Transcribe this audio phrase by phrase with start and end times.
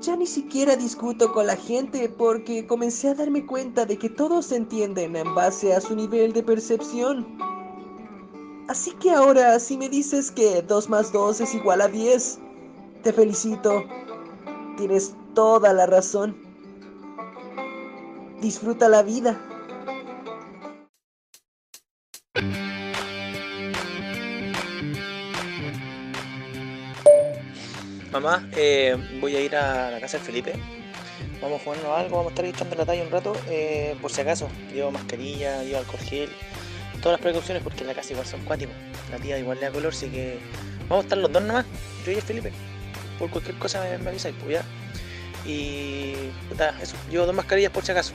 [0.00, 4.46] Ya ni siquiera discuto con la gente porque comencé a darme cuenta de que todos
[4.46, 7.26] se entienden en base a su nivel de percepción.
[8.66, 12.38] Así que ahora, si me dices que 2 más 2 es igual a 10,
[13.02, 13.84] te felicito.
[14.78, 16.34] Tienes toda la razón.
[18.40, 19.38] Disfruta la vida.
[28.20, 30.52] Mamá, eh, voy a ir a la casa de Felipe.
[31.40, 34.20] Vamos a jugarnos algo, vamos a estar echando la talla un rato, eh, por si
[34.20, 34.46] acaso.
[34.74, 36.28] Llevo mascarilla, llevo alcohol gel,
[37.00, 38.74] todas las precauciones porque en la casa igual son cuáticos.
[39.10, 40.38] La tía igual le da color, así que
[40.86, 41.64] vamos a estar los dos nomás,
[42.04, 42.52] yo y el Felipe.
[43.18, 44.64] Por cualquier cosa me, me avisáis, pues ya.
[45.50, 46.12] Y
[46.50, 48.12] puta, eso, llevo dos mascarillas por si acaso.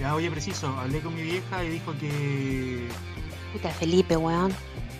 [0.00, 2.88] Ya, oye, preciso, hablé con mi vieja y dijo que.
[3.52, 4.54] Puta Felipe, weón.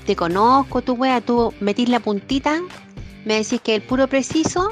[0.05, 2.61] Te conozco, tu wea, tú metís la puntita,
[3.27, 4.69] me decís que el puro preciso,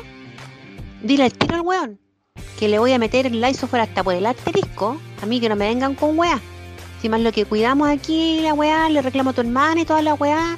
[1.02, 1.98] dile al tiro al weón,
[2.56, 5.56] que le voy a meter el fuera hasta por el asterisco, a mí que no
[5.56, 6.40] me vengan con wea.
[7.02, 10.02] Si más lo que cuidamos aquí, la weá, le reclamo a tu hermana y toda
[10.02, 10.56] la weá.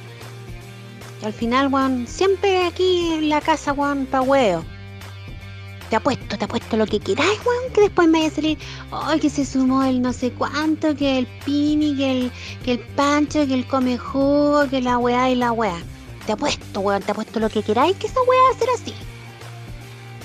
[1.23, 4.63] Y al final, weón, siempre aquí en la casa, weón, pa' huevo.
[5.89, 8.57] Te apuesto, te apuesto lo que quieras, weón, que después me vaya a salir,
[8.91, 12.31] ay, que se sumó el no sé cuánto, que el pini, que el,
[12.63, 15.81] que el pancho, que el come jugo, que la weá y la weá.
[16.27, 18.93] Te apuesto, weón, te apuesto lo que queráis, que esa weá va a ser así.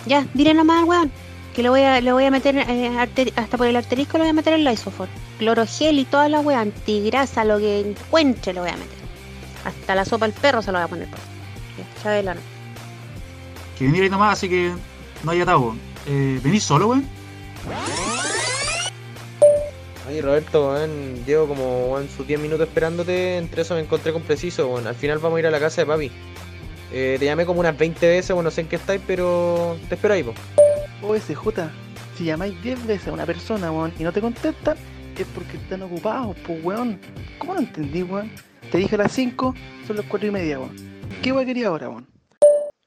[0.04, 1.12] Ya, diré nomás, weón,
[1.54, 2.98] que le voy a, le voy a meter, eh,
[3.36, 5.08] hasta por el asterisco le voy a meter el Lysofor.
[5.38, 8.98] Clorogel y toda la weá, antigrasa, lo que encuentre lo voy a meter.
[9.64, 11.06] Hasta la sopa al perro se lo voy a poner.
[11.08, 12.40] Ya, Chabela, no.
[13.78, 14.72] que venir ahí nomás, así que
[15.22, 15.76] no hay atado.
[16.06, 17.06] Eh, ¿Venís solo, weón?
[20.06, 24.22] Ay, Roberto, weón, llevo como weón, sus 10 minutos esperándote, entre eso me encontré con
[24.22, 24.86] Preciso, weón.
[24.86, 26.10] Al final vamos a ir a la casa de papi.
[26.92, 29.94] Eh, te llamé como unas 20 veces, bueno, no sé en qué estáis, pero te
[29.94, 30.34] espero ahí, po.
[31.02, 31.70] OSJ,
[32.16, 34.76] si llamáis 10 veces a una persona, weón, y no te contestan,
[35.16, 36.98] es porque están ocupados, pues, weón.
[37.38, 38.32] ¿Cómo no entendí, weón?
[38.72, 39.54] Te dije a las 5,
[39.86, 40.74] son las 4 y media, weón.
[41.22, 42.08] ¿Qué weón quería ahora, weón?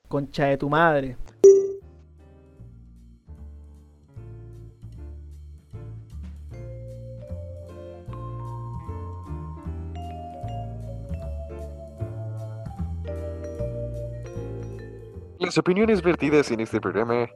[0.10, 1.16] Concha de tu madre.
[15.46, 17.28] Las opiniones vertidas en este programa.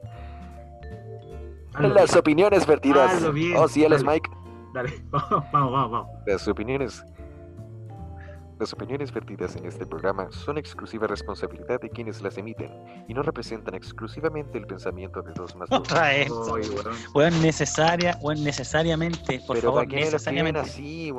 [1.78, 3.22] Las opiniones vertidas.
[3.56, 4.04] Oh, cielos.
[4.04, 4.28] Mike.
[4.74, 6.06] Dale, vamos, vamos, vamos.
[6.26, 7.04] Las opiniones.
[8.58, 12.70] Las opiniones vertidas en este programa son exclusiva responsabilidad de quienes las emiten
[13.08, 15.78] y no representan exclusivamente el pensamiento de dos más dos.
[15.78, 16.30] Otra vez.
[16.30, 16.94] Oye, weón.
[17.14, 20.60] Weón, necesaria, weón, necesariamente, por Pero favor, ¿para qué me lo escriben necesariamente.
[20.60, 21.10] así,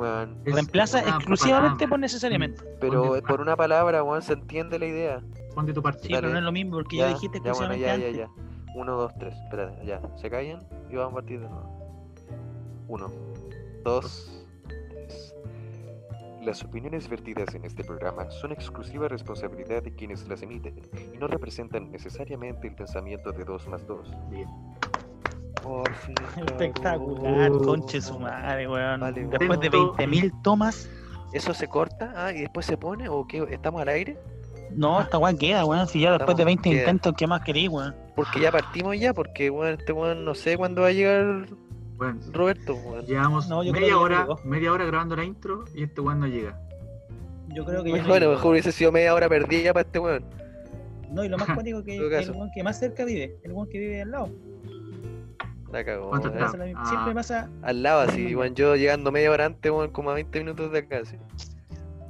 [0.44, 1.88] Reemplaza exclusivamente propaganda.
[1.88, 2.64] por necesariamente.
[2.80, 5.22] Pero por una palabra, weón, se entiende la idea.
[5.54, 6.00] Pon de tu Sí, parte.
[6.02, 6.14] Dale.
[6.20, 8.16] pero no es lo mismo porque Ya, ya dijiste ya, bueno, ya, ya, antes.
[8.16, 8.28] ya.
[8.74, 9.34] Uno, dos, tres.
[9.44, 10.00] Espérate, ya.
[10.16, 10.66] ¿Se callan?
[10.90, 11.78] Y vamos a partir de nuevo.
[12.88, 13.10] Uno,
[13.84, 15.34] dos, tres.
[16.42, 20.80] Las opiniones vertidas en este programa son exclusiva responsabilidad de quienes las emiten
[21.14, 24.10] y no representan necesariamente el pensamiento de dos más dos.
[24.30, 24.48] Bien.
[25.62, 26.14] Por fin,
[26.46, 27.58] Espectacular, Oh.
[27.62, 29.00] conche su madre, weón.
[29.00, 29.94] Vale, Después de Atento.
[29.96, 30.88] 20.000 tomas,
[31.32, 32.12] ¿Eso se corta?
[32.14, 33.46] Ah, y después se pone o qué?
[33.50, 34.18] ¿Estamos al aire?
[34.76, 35.86] No, esta weón queda, weón.
[35.88, 36.80] Si ya después de Estamos- 20 queda.
[36.80, 37.94] intentos, ¿qué más querís, weón?
[38.16, 41.46] Porque ya partimos ya, porque weón, este weón no sé cuándo va a llegar
[41.96, 43.06] Bueno, Roberto, weón.
[43.06, 46.58] llevamos No, media hora, media hora grabando la intro y este weón no llega.
[47.48, 48.02] Yo creo que ya.
[48.04, 50.24] Bueno, no- mejor hubiese sido media hora perdida para este weón.
[51.10, 53.68] No, y lo más cuático que que el weón que más cerca vive, el weón
[53.68, 54.28] que vive al lado.
[55.72, 56.12] La cagó.
[56.12, 56.86] Misma- Ah.
[56.86, 57.48] Siempre pasa.
[57.62, 58.54] Al lado así, weón.
[58.54, 61.16] Yo llegando media hora antes, weón, como a 20 minutos de acá, sí.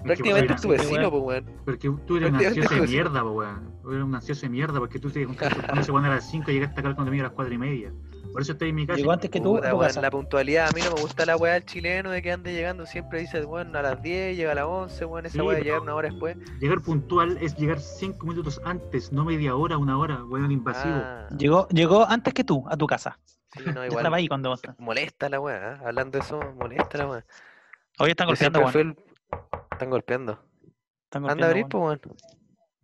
[0.03, 1.11] Prácticamente Es tu vecino, weón.
[1.25, 1.61] pues, weón.
[1.65, 3.73] porque tú eres un ansioso de mierda, po, weón.
[3.83, 6.55] Tú eres un ansioso de mierda porque tú te juntaste con a las 5 y
[6.55, 7.93] llegaste acá cuando a las 4 y media.
[8.33, 8.97] Por eso estoy en mi casa.
[8.97, 10.01] Llegó antes que tú a Puta, tu weón, casa.
[10.01, 12.87] la puntualidad, a mí no me gusta la weá del chileno de que ande llegando.
[12.87, 15.65] Siempre dice, weón, a las 10, llega a las 11, weón, esa Sí, weá de
[15.65, 16.37] llegar una hora después.
[16.59, 20.95] Llegar puntual es llegar 5 minutos antes, no media hora, una hora, weón invasivo.
[20.95, 23.19] Ah, Llegó, llegó antes que tú a tu casa.
[23.55, 23.99] sí, no, igual.
[23.99, 24.55] estaba ahí cuando.
[24.79, 25.79] Molesta la weá, ¿eh?
[25.85, 27.25] hablando de eso, molesta la weá.
[27.99, 28.97] Hoy están golpeando, weón.
[29.83, 30.39] Están golpeando.
[31.11, 32.01] Anda a abrir, pues, weón.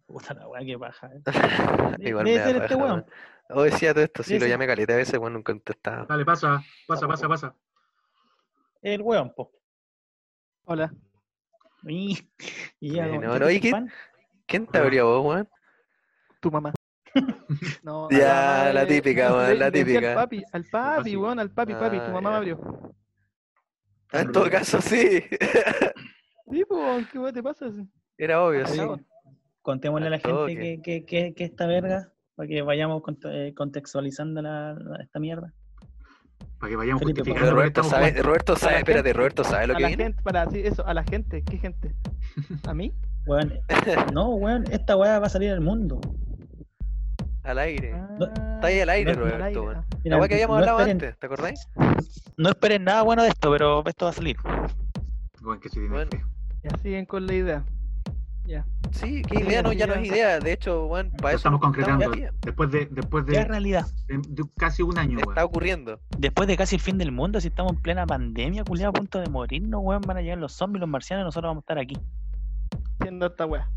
[0.07, 1.07] Puta la weá, qué baja.
[1.15, 1.23] eh.
[2.01, 3.07] Igual Debe me da ser este paja, weón.
[3.51, 4.51] O decía todo esto, sí, Debe lo ser.
[4.51, 6.07] llamé caleta a veces, weón, nunca he contestado.
[6.07, 7.55] Dale, pasa, pasa, pasa, pasa.
[8.83, 9.53] El weón, po.
[10.65, 10.93] Hola.
[11.85, 12.19] Y,
[12.81, 13.91] y ya, Bueno, ¿ya no, te ¿y qué- pan?
[14.47, 15.49] ¿Quién te abrió vos, weón?
[16.41, 16.73] Tu mamá.
[17.83, 20.09] No, Ya, la típica, weón, la decía típica.
[20.11, 22.37] Al papi, al papi, weón, al papi, papi, tu Ah, mamá me ya.
[22.39, 22.95] abrió.
[24.13, 25.23] Ah, en todo caso, sí.
[26.51, 27.67] Sí, pues, ¿qué te pasa?
[28.17, 28.81] Era obvio, sí.
[29.63, 33.53] Contémosle a la gente que, que, que, que esta verga Para que vayamos cont- eh,
[33.55, 35.53] contextualizando la, la- esta mierda.
[36.59, 38.11] Para que vayamos Felipe, justificando Roberto sabe.
[38.23, 40.05] Roberto sabe, la espérate, gente- Roberto sabe lo a que la viene.
[40.05, 41.95] gente, para decir eso, a la gente, ¿qué gente?
[42.67, 42.93] ¿A mí?
[43.27, 43.53] Weón,
[44.15, 46.01] no, weón, esta weá va a salir al mundo.
[47.43, 47.93] Al aire.
[47.95, 48.09] Ah,
[48.55, 49.45] Está ahí al aire, no, al Roberto.
[49.69, 49.85] aire, ah.
[49.91, 51.69] La Mira, weá que habíamos no hablado esperen- antes, ¿te acordáis?
[52.37, 54.37] No esperen nada bueno de esto, pero esto va a salir.
[55.43, 56.11] Weón, que sí tiene Bueno.
[56.11, 56.23] fe.
[56.63, 57.65] Ya siguen con la idea.
[58.45, 58.65] Ya.
[58.93, 60.41] Sí, qué Sí, idea, no, ya no es idea.
[60.41, 62.11] De hecho, weón, para eso estamos concretando.
[62.41, 63.87] Después de, después Ya es de, realidad.
[64.07, 65.45] de- de casi un año, Está weón.
[65.45, 66.01] ocurriendo.
[66.17, 69.21] Después de casi el fin del mundo, si estamos en plena pandemia, culiado, a punto
[69.21, 71.79] de morirnos, weón, van a llegar los zombies, los marcianos, y nosotros vamos a estar
[71.79, 71.99] aquí,
[73.01, 73.69] Haciendo esta weá.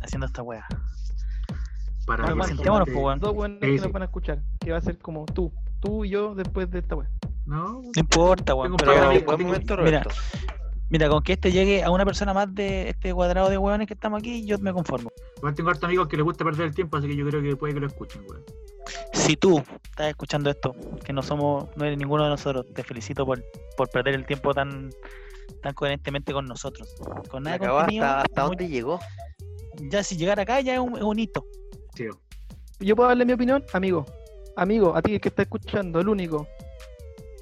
[0.00, 0.64] haciendo esta weá.
[2.06, 3.18] Para Bueno, sentémonos, pues, weón.
[3.18, 4.42] Dos Sí, que nos van a escuchar.
[4.60, 5.52] Que va a ser como tú.
[5.80, 7.08] Tú y yo después de esta weá.
[7.46, 8.92] No, No importa, weón, pero...
[8.92, 10.02] un Pero, mira.
[10.94, 13.94] Mira, con que este llegue a una persona más de este cuadrado de hueones que
[13.94, 15.10] estamos aquí, yo me conformo.
[15.38, 17.56] igual tengo hartos amigos que les gusta perder el tiempo, así que yo creo que
[17.56, 18.44] puede que lo escuchen, weón.
[19.12, 20.72] Si tú estás escuchando esto,
[21.04, 23.42] que no somos, no eres ninguno de nosotros, te felicito por,
[23.76, 24.88] por perder el tiempo tan,
[25.64, 26.94] tan coherentemente con nosotros.
[27.28, 29.00] Con nada de acabó contenido, hasta, hasta muy- dónde llegó.
[29.90, 31.44] ya si llegar acá ya es un, es un hito.
[31.96, 32.04] Sí,
[32.78, 34.06] Yo puedo darle mi opinión, amigo.
[34.54, 36.46] Amigo, a ti el que está escuchando, el único.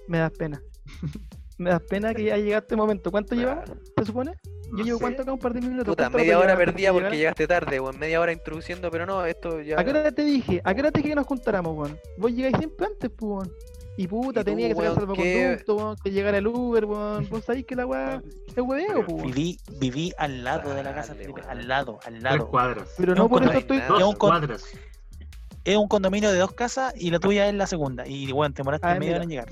[0.08, 0.62] Me das pena.
[1.58, 3.10] Me das pena que ya llegado este momento.
[3.10, 3.64] ¿Cuánto lleva?
[3.96, 4.32] ¿Se supone?
[4.70, 5.02] no Yo llevo sé.
[5.02, 5.84] cuánto acá un par de minutos.
[5.86, 7.98] Puta, ¿Cuánto media hora llevas perdida porque llegaste tarde, weón.
[7.98, 9.78] Media hora introduciendo, pero no, esto ya.
[9.78, 10.60] ¿A qué hora te dije?
[10.64, 11.98] ¿A qué hora te dije que nos juntáramos, weón?
[12.18, 13.52] Vos llegáis siempre antes, pues, weón.
[13.98, 17.28] Y puta, ¿Y tú, tenía que sacar weón, salvoconducto, weón, que llegara el Uber, weón.
[17.28, 19.26] Vos sabéis que la weá es hueveo, pues, weón.
[19.26, 21.50] Viví, viví al lado de la casa, Felipe, weón.
[21.50, 22.48] al lado, al Tres lado.
[22.48, 22.94] cuadras.
[22.96, 23.76] Pero no por eso estoy.
[23.76, 23.88] nada.
[23.88, 24.64] Es un Dos cuadras.
[25.64, 28.04] Es un condominio de dos casas y la tuya es la segunda.
[28.08, 29.48] Y bueno, te moraste Ah, media hora en llegar.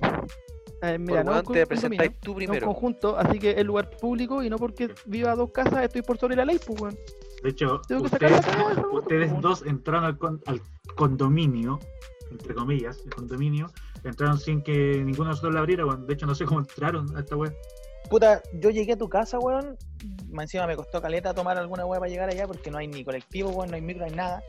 [0.83, 2.67] Eh, mira, no weón, te un presentáis tú es un primero.
[2.69, 6.17] conjunto, así que es lugar público y no porque viva a dos casas estoy por
[6.19, 6.99] sobre la ley, pues, weón.
[7.43, 10.61] De hecho, Tengo que sacar ustedes, esa ustedes dos entraron al, con- al
[10.97, 11.79] condominio,
[12.31, 13.71] entre comillas, el condominio,
[14.05, 16.07] entraron sin que ninguno de nosotros la abriera, weón.
[16.07, 17.53] De hecho, no sé cómo entraron a esta weá.
[18.09, 19.77] Puta, yo llegué a tu casa, weón.
[20.39, 23.51] Encima me costó caleta tomar alguna weá para llegar allá porque no hay ni colectivo,
[23.51, 24.43] weón, no hay micro, no hay nada.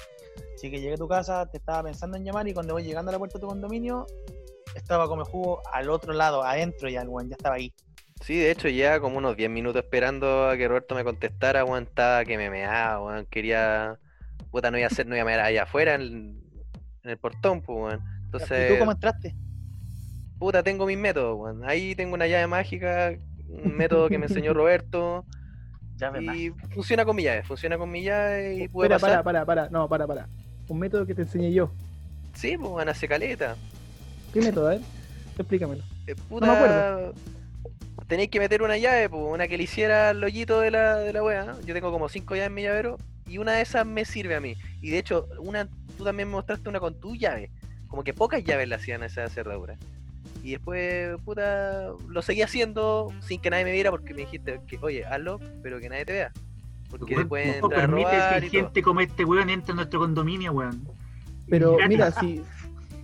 [0.56, 3.10] Así que llegué a tu casa, te estaba pensando en llamar y cuando voy llegando
[3.10, 4.06] a la puerta de tu condominio,
[4.76, 7.74] estaba como jugo al otro lado, adentro ya, weón, ya estaba ahí.
[8.22, 11.84] Sí, de hecho, ya como unos 10 minutos esperando a que Roberto me contestara, weón.
[11.84, 13.26] Estaba que me meaba, weón.
[13.26, 13.98] Quería.
[14.52, 16.40] Puta, no iba a hacer, no iba a mear allá afuera en,
[17.04, 18.00] en el portón, pues, weón.
[18.22, 18.72] ¿Y Entonces.
[18.74, 19.36] tú cómo entraste?
[20.38, 21.68] Puta, tengo mis métodos, weón.
[21.68, 23.14] Ahí tengo una llave mágica,
[23.48, 25.26] un método que me enseñó Roberto.
[25.96, 29.24] Ya ves, Y funciona con mi llave, funciona con mi llave y puede Espera, pasar.
[29.24, 30.28] para, para, para, no, para, para.
[30.68, 31.72] Un método que te enseñé yo.
[32.34, 33.56] Sí, pues van a hacer caleta.
[34.34, 34.82] ¿Qué método, a ver?
[35.38, 35.84] Explícamelo.
[36.08, 37.14] Eh, me puta, acuerdo.
[38.08, 41.14] tenéis que meter una llave, pues, una que le hiciera el hoyito de la, de
[41.14, 41.56] la wea.
[41.66, 42.98] Yo tengo como cinco llaves en mi llavero
[43.28, 44.56] y una de esas me sirve a mí.
[44.82, 45.68] Y de hecho, una
[45.98, 47.52] tú también me mostraste una con tu llave.
[47.88, 49.78] Como que pocas llaves le hacían a esa cerradura.
[50.44, 54.78] Y después, puta, lo seguí haciendo sin que nadie me viera porque me dijiste que,
[54.82, 56.32] oye, hazlo, pero que nadie te vea.
[56.90, 58.62] Porque Weón, pueden no entrar a permites robar que y todo.
[58.62, 60.88] gente como este weón entre a nuestro condominio, weón.
[61.48, 62.42] Pero mira, si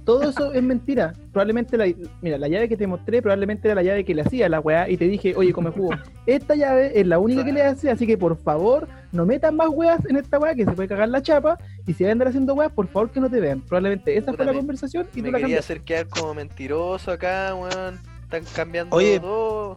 [0.08, 1.86] todo eso es mentira, probablemente la,
[2.22, 4.62] mira, la llave que te mostré probablemente era la llave que le hacía a la
[4.62, 5.90] weá y te dije, oye, come jugo,
[6.26, 9.68] esta llave es la única que le hace, así que por favor no metas más
[9.70, 12.28] weas en esta weá que se puede cagar la chapa y si van a andar
[12.30, 13.60] haciendo weas, por favor que no te vean.
[13.60, 15.74] Probablemente esa fue la me- conversación y Me tú la quería cambiaste.
[15.74, 18.00] hacer quedar como mentiroso acá, weón.
[18.24, 19.76] Están cambiando Oye, todo.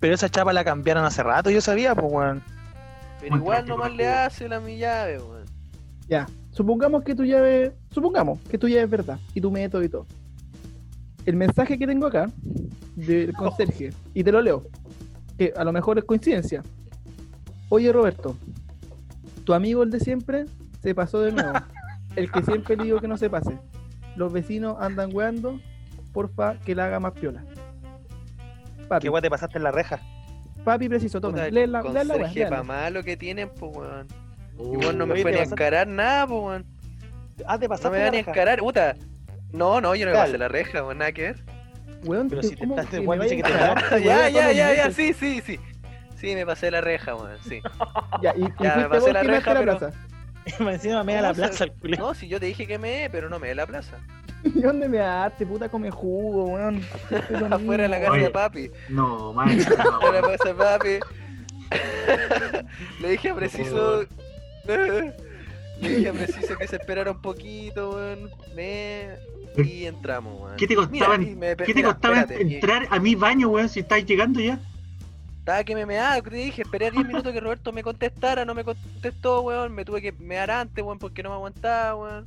[0.00, 2.42] Pero esa chapa la cambiaron hace rato, yo sabía, pues weón.
[3.20, 5.44] Pero igual nomás le hace la mi llave, weón.
[6.08, 9.88] Ya, supongamos que tu llave, supongamos que tu llave es verdad y tu método y
[9.90, 10.06] todo.
[11.26, 12.30] El mensaje que tengo acá
[12.94, 14.62] del conserje, y te lo leo,
[15.36, 16.62] que a lo mejor es coincidencia.
[17.68, 18.36] Oye Roberto,
[19.44, 20.46] tu amigo el de siempre
[20.82, 21.52] se pasó de nuevo.
[22.16, 23.58] El que siempre le digo que no se pase.
[24.16, 25.60] Los vecinos andan weando,
[26.14, 27.44] porfa que la haga más piola.
[28.88, 30.00] Papi, ¿Qué weón te pasaste en la reja?
[30.64, 32.56] papi preciso, tome, Puta, lee la, lee la weá, conserje léala.
[32.56, 34.06] pa' malo que tienen, pues, weón.
[34.58, 36.66] Oh, Igual no me fue ni a encarar nada, pues, weón.
[37.46, 38.96] Ah, te No pasaste me en va la ni a encarar, puta.
[39.52, 41.44] No, no, yo no me pasé la reja, weón, nada que ver.
[42.04, 44.00] Weón, Pero si te ¿cómo estás- me weón, que te encarar?
[44.02, 45.58] ya, ya, ya, ya, sí, sí, sí.
[46.18, 47.60] Sí, me pasé la reja, weón, sí.
[48.22, 49.98] Ya, y, y Ya, me pasé la me reja, la pero- plaza.
[50.60, 51.96] Me encima me da la ¿Cómo se- plaza el culo.
[51.98, 53.96] No, si yo te dije que me, pero no me de la plaza.
[54.44, 56.80] ¿Y dónde me daste, puta, come jugo, weón?
[57.50, 58.70] Afuera de la casa de papi.
[58.88, 59.48] No, man.
[59.50, 60.28] Afuera de no.
[60.28, 60.98] la casa de papi.
[63.00, 64.04] Le dije a Preciso.
[64.66, 68.30] Le dije a Preciso que se esperara un poquito, weón.
[68.54, 69.10] Me...
[69.58, 70.56] Y entramos, weón.
[70.56, 73.14] ¿Qué te costaba, Mira, y me- ¿qué te mira, costaba espérate, y- entrar a mi
[73.14, 74.58] baño, weón, si estás llegando ya?
[75.38, 78.64] Estaba que me meaba, te dije, esperé 10 minutos que Roberto me contestara, no me
[78.64, 79.72] contestó, weón.
[79.74, 82.26] Me tuve que mear antes, weón, porque no me aguantaba, weón.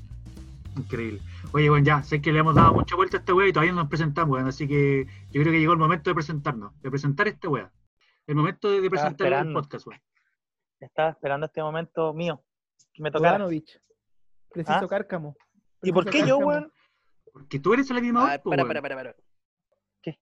[0.77, 1.19] Increíble.
[1.51, 3.73] Oye, bueno, ya, sé que le hemos dado mucha vuelta a esta wea y todavía
[3.73, 6.89] no nos presentamos, weón, así que yo creo que llegó el momento de presentarnos, de
[6.91, 7.71] presentar esta wea.
[8.27, 9.99] El momento de, de presentar el podcast, weón.
[10.79, 12.43] Estaba esperando este momento mío.
[12.93, 13.33] Que me tocara.
[13.37, 13.79] Bodanovich.
[14.49, 14.87] Preciso ¿Ah?
[14.87, 15.35] cárcamo.
[15.81, 16.47] ¿Y por qué yo, cárcamo.
[16.47, 16.73] weón?
[17.33, 19.15] Porque tú eres el animador, Ah, para, para, para, para.
[20.01, 20.19] ¿Qué?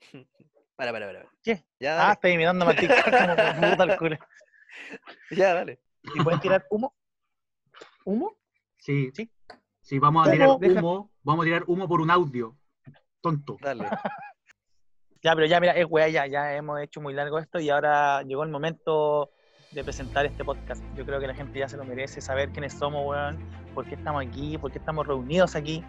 [0.76, 1.28] Para, para, para.
[1.42, 1.64] ¿Qué?
[1.80, 2.12] Ya, Ah, dale.
[2.12, 4.16] estoy imitando a Martín como puta el culo.
[5.32, 5.80] Ya, dale.
[6.14, 6.94] ¿Y pueden tirar humo?
[8.04, 8.36] ¿Humo?
[8.76, 9.10] Sí.
[9.12, 9.28] Sí.
[9.80, 12.56] Sí, vamos a tirar Deja- humo, vamos a tirar humo por un audio.
[13.20, 13.56] Tonto.
[13.60, 13.88] Dale.
[15.20, 18.22] Ya, pero ya, mira, es weá, ya, ya hemos hecho muy largo esto y ahora
[18.22, 19.32] llegó el momento
[19.72, 20.82] de presentar este podcast.
[20.96, 23.38] Yo creo que la gente ya se lo merece, saber quiénes somos, weón,
[23.74, 25.84] por qué estamos aquí, por qué estamos reunidos aquí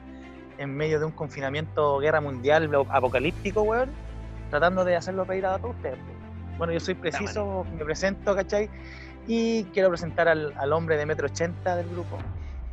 [0.58, 3.90] en medio de un confinamiento, guerra mundial, apocalíptico, weón,
[4.50, 5.98] tratando de hacerlo reír a todos ustedes.
[5.98, 6.58] weón.
[6.58, 8.70] Bueno, yo soy preciso, me presento, ¿cachai?
[9.28, 12.18] Y quiero presentar al, al hombre de metro ochenta del grupo,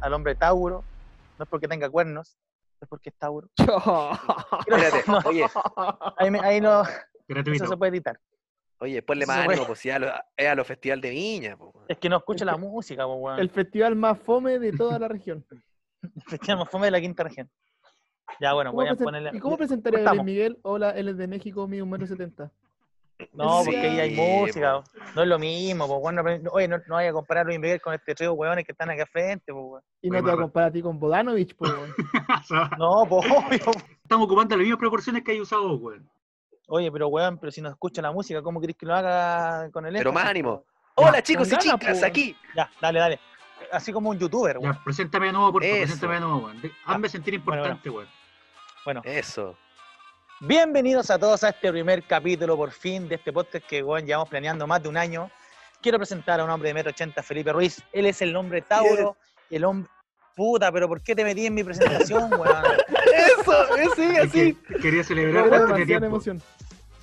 [0.00, 0.82] al hombre Tauro,
[1.38, 2.36] no es porque tenga cuernos,
[2.80, 3.48] es porque es Tauro.
[4.66, 5.44] Espérate, oye,
[6.18, 6.82] Ahí, me- ahí no,
[7.28, 7.62] Gratuito.
[7.64, 8.18] eso se puede editar.
[8.78, 11.72] Oye, ponle más ánimo, pues si es a los festival de Viña, pues.
[11.88, 13.38] Es que no escucha Es la música, po, weón.
[13.38, 15.44] El festival más fome de toda la región.
[16.26, 17.50] Festival fome de la quinta región.
[18.40, 19.30] Ya, bueno, ¿Cómo voy a ponerle.
[19.32, 20.24] ¿Y cómo presentaría a Luis.
[20.24, 20.58] Miguel?
[20.62, 22.50] Hola, él es de México, mide un metro setenta.
[23.32, 24.22] No, Sí, porque ahí hay po.
[24.22, 24.82] música.
[25.14, 27.80] No es lo mismo, pues, bueno, Oye, no, no vaya a comparar a Luis Miguel
[27.80, 29.82] con este trío weones que están acá al frente, pues, weón.
[30.02, 31.72] Y no te va a comparar a ti con Bodanovich, pues.
[31.72, 31.94] weón.
[32.78, 33.72] No, pues, obvio.
[34.02, 36.08] Estamos ocupando las mismas proporciones que hay usado weón.
[36.68, 39.86] Oye, pero weón, pero si no escucha la música, ¿cómo querés que lo haga con
[39.86, 40.64] el Pero más ánimo.
[40.96, 42.36] Hola chicos y chicas, aquí.
[42.56, 43.20] Ya, dale, dale.
[43.72, 44.74] Así como un youtuber, weón.
[44.74, 46.62] Ya, preséntame de nuevo, por favor, preséntame de nuevo, weón.
[46.84, 47.74] Hazme sentir Bueno, bueno.
[47.74, 48.08] importante, weón.
[48.84, 49.56] Bueno, Eso.
[50.40, 54.28] Bienvenidos a todos a este primer capítulo por fin de este podcast que bueno, llevamos
[54.28, 55.30] planeando más de un año.
[55.80, 57.82] Quiero presentar a un hombre de metro ochenta, Felipe Ruiz.
[57.92, 59.16] Él es el nombre Tauro,
[59.50, 59.90] el hombre...
[60.34, 62.62] Puta, pero ¿por qué te metí en mi presentación, weón?
[63.16, 64.54] Eso, eso, sí, Es así.
[64.54, 66.06] que quería celebrar antes de tiempo.
[66.06, 66.42] emoción.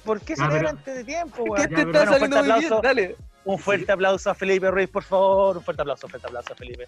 [0.04, 1.62] ¿Por qué pero- antes de tiempo, weón?
[1.68, 3.16] Te pero- está saliendo muy bien, dale.
[3.46, 5.58] Un fuerte aplauso a Felipe Ruiz, por favor.
[5.58, 6.86] Un fuerte aplauso, un fuerte aplauso a Felipe.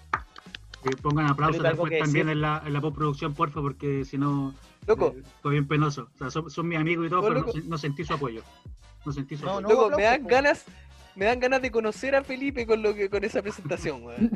[0.84, 4.18] Que pongan aplausos Felipe, ¿algo después también en la, en la postproducción, porfa, porque si
[4.18, 4.54] no,
[4.88, 6.10] Loco, eh, fue bien penoso.
[6.14, 8.42] O sea, son, son mis amigos y todo, pero no, sentí su apoyo.
[9.06, 9.68] No sentí su No, apoyo.
[9.68, 9.74] no.
[9.74, 10.64] loco, me dan ganas,
[11.16, 14.30] me dan ganas de conocer a Felipe con lo que con esa presentación, weón.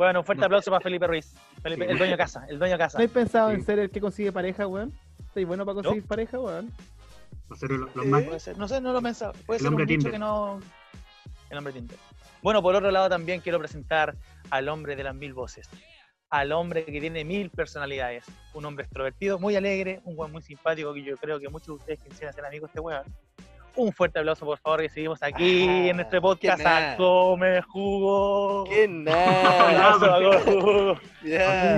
[0.00, 1.34] Bueno, un fuerte aplauso para Felipe Ruiz.
[1.62, 1.90] Felipe, Sí.
[1.92, 2.96] el dueño de casa, el dueño de casa.
[2.96, 4.94] ¿No has pensado en ser el que consigue pareja, weón?
[5.18, 6.72] ¿Estás bueno para conseguir pareja, weón?
[7.50, 9.34] Hacer los, los Eh, más- Puede ser, no sé, no lo he pensado.
[9.44, 10.10] Puede El ser un Tinder.
[10.12, 10.58] que no.
[11.50, 11.98] El hombre Tinder.
[12.40, 14.16] Bueno, por otro lado también quiero presentar
[14.48, 15.68] al hombre de las mil voces.
[16.30, 18.24] Al hombre que tiene mil personalidades.
[18.54, 21.72] Un hombre extrovertido, muy alegre, un weón muy simpático que yo creo que muchos de
[21.74, 23.04] ustedes quisieran ser amigos de este weón.
[23.76, 26.60] Un fuerte aplauso, por favor, que seguimos aquí Ah, en este podcast.
[26.66, 28.64] a Come Jugo.
[28.64, 29.96] ¡Qué nada!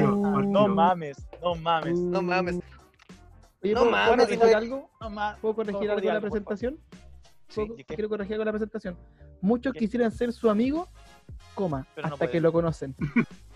[0.05, 1.99] Uh, No mames, no mames.
[1.99, 2.57] No mames.
[3.63, 4.91] Oye, No ¿puedo, mames, ¿puedo corregir no- algo?
[5.01, 5.41] No mames.
[5.41, 6.79] ¿Puedo corregir algo en la presentación?
[7.49, 7.95] Sí, ¿Puedo- ¿y qué?
[7.95, 8.97] Quiero corregir algo en la presentación.
[9.41, 9.81] Muchos ¿Qué?
[9.81, 10.89] quisieran ser su amigo,
[11.55, 12.43] coma, Pero no hasta que pueden.
[12.45, 12.97] lo conocen.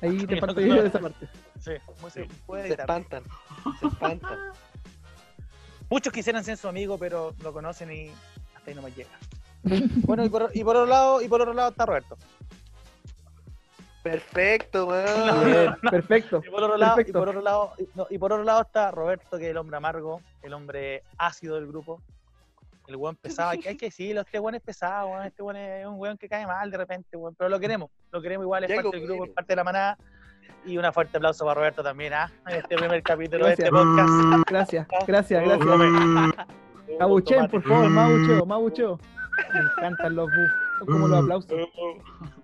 [0.02, 1.28] Ahí te No yo de esa parte.
[1.58, 2.20] Sí, muy Sí.
[2.68, 3.24] Se espantan.
[3.80, 4.38] Se espantan.
[5.90, 8.10] Muchos quisieran ser su amigo, pero lo conocen y
[8.56, 9.10] hasta ahí no me llega.
[10.06, 12.16] Bueno, y por, y por otro lado, y por otro lado está Roberto.
[14.02, 15.44] Perfecto, weón.
[15.44, 16.40] Bien, perfecto.
[16.46, 18.90] Y por otro lado, y por otro lado, y- no, y por otro lado está
[18.92, 22.00] Roberto, que es el hombre amargo, el hombre ácido del grupo.
[22.86, 25.56] El weón pesado, hay que, hay que decirlo, este weón es pesado, weón, este weón
[25.56, 28.62] es un weón que cae mal de repente, weón, pero lo queremos, lo queremos igual,
[28.64, 29.98] es parte del grupo, es parte de la manada.
[30.64, 32.30] Y un fuerte aplauso para Roberto también, ¿ah?
[32.48, 33.58] En este primer capítulo Gracias.
[33.58, 34.50] de este podcast.
[34.50, 36.46] Gracias, gracias, Oh, gracias.
[36.98, 39.00] Uh, Abuchen, por favor, más abucheo, más abucheo.
[39.52, 41.68] Me encantan los bus, son como los aplausos.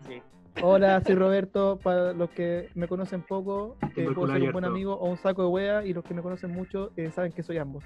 [0.07, 0.23] Sí.
[0.63, 1.79] Hola, soy Roberto.
[1.83, 5.43] Para los que me conocen poco, eh, puedo ser un buen amigo o un saco
[5.43, 5.85] de wea.
[5.85, 7.83] Y los que me conocen mucho eh, saben que soy ambos.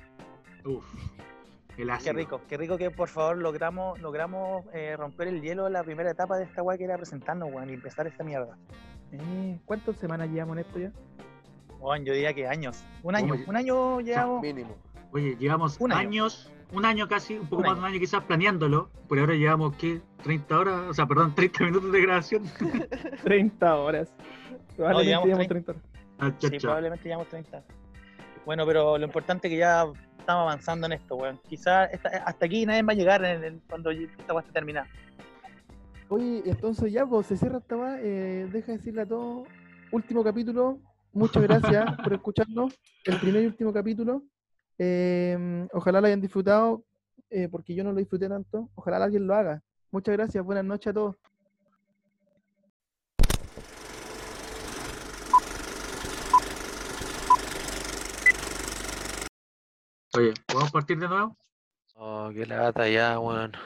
[0.64, 0.84] Uf,
[1.78, 2.12] el Qué ácido.
[2.14, 6.10] rico, qué rico que por favor logramos, logramos eh, romper el hielo en la primera
[6.10, 8.56] etapa de esta weá que era presentarnos, weón, y empezar esta mierda.
[9.12, 10.92] Eh, ¿Cuántas semanas llevamos en esto ya?
[11.80, 12.82] Weón, yo diría que años.
[13.02, 13.44] Un año, Oye.
[13.46, 14.42] un año llevamos.
[14.42, 14.76] Mínimo.
[15.12, 16.00] Oye, llevamos Un año.
[16.08, 19.34] años, un año casi, un poco Un más de un año quizás planeándolo, pero ahora
[19.34, 20.00] llevamos, ¿qué?
[20.24, 22.42] 30 horas, o sea, perdón, 30 minutos de grabación.
[23.22, 24.12] 30 horas.
[24.76, 25.72] Probablemente llevamos llevamos 30.
[25.72, 25.82] 30 horas.
[26.18, 26.60] Ah, cha, Sí, cha.
[26.62, 27.62] probablemente llevamos 30.
[28.44, 29.86] Bueno, pero lo importante es que ya
[30.18, 31.38] estamos avanzando en esto, weón.
[31.48, 31.88] Quizás
[32.24, 34.86] hasta aquí nadie va a llegar en el- cuando esta weá esté terminada.
[36.08, 39.48] Oye, entonces ya, pues se cierra esta va, eh, deja decirle a todos.
[39.90, 40.78] Último capítulo.
[41.12, 42.78] Muchas gracias por escucharnos.
[43.04, 44.22] El primer y último capítulo.
[44.78, 46.84] Em, ojalá lo hayan disfrutado,
[47.30, 48.70] eh, porque yo no lo disfruté tanto.
[48.76, 49.62] Ojalá alguien lo haga.
[49.90, 50.44] Muchas gracias.
[50.44, 51.16] Buenas noches a todos.
[60.16, 61.36] Oye, ¿podemos partir de nuevo?
[61.96, 63.18] Oh, qué lata ya.
[63.18, 63.58] Bueno.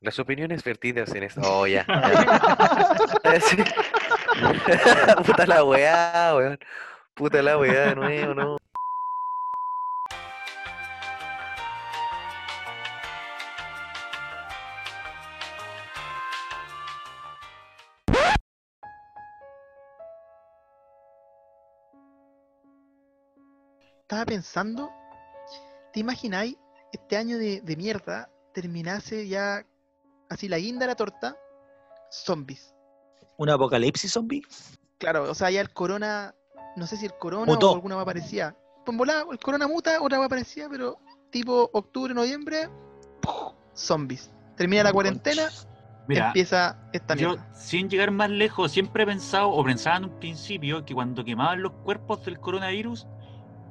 [0.00, 1.40] Las opiniones vertidas en esta.
[1.42, 1.86] Oh, ya.
[5.26, 6.58] Puta la weá, weón.
[7.14, 8.58] Puta la weá de nuevo, ¿no?
[24.02, 24.90] Estaba pensando,
[25.92, 26.56] ¿te imagináis
[26.92, 29.64] este año de, de mierda terminase ya
[30.30, 31.36] así la guinda de la torta?
[32.10, 32.74] Zombies.
[33.38, 34.42] ¿Un apocalipsis zombie?
[34.98, 36.34] Claro, o sea, ya el corona,
[36.76, 37.72] no sé si el corona Mutó.
[37.72, 38.56] o alguna va parecía.
[38.84, 40.96] Pues en volada, el corona muta, otra va parecía, pero
[41.30, 42.68] tipo octubre, noviembre,
[43.20, 43.52] ¡puf!
[43.74, 44.30] zombies.
[44.56, 45.48] Termina la cuarentena,
[46.08, 47.54] Mira, empieza esta yo mierda.
[47.54, 51.60] sin llegar más lejos siempre he pensado, o pensaba en un principio, que cuando quemaban
[51.62, 53.06] los cuerpos del coronavirus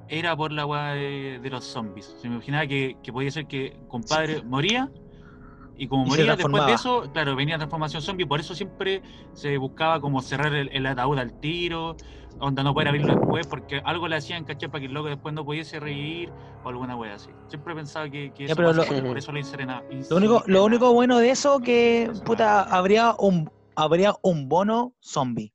[0.10, 2.14] era por la weá de, de los zombies.
[2.22, 4.92] Se me imaginaba que, que podía ser que compadre moría
[5.77, 9.01] y como Y moría después de eso, claro, venía transformación zombie, por eso siempre
[9.34, 11.96] se buscaba como cerrar el, el ataúd al tiro,
[12.39, 14.70] onda no poder abrirlo después, porque algo le hacían, ¿cachai?
[14.70, 16.32] Para que el loco después no pudiese reír
[16.63, 17.29] o alguna wea así.
[17.48, 19.84] Siempre he pensado que, que Ya, eso pero lo- por eso lo inserena.
[20.10, 25.53] Lo único, lo único bueno de eso que, puta, habría un, habría un bono zombie.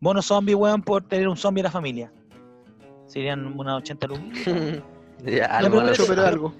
[0.00, 2.12] Bono zombie, weón, por tener un zombie en la familia.
[3.06, 4.24] Serían unas 80 lucas.
[5.24, 6.52] Ya, algo pero algo.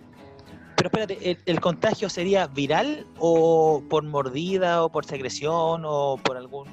[0.83, 6.37] Pero espérate, ¿el, el contagio sería viral o por mordida o por secreción o por
[6.37, 6.67] algún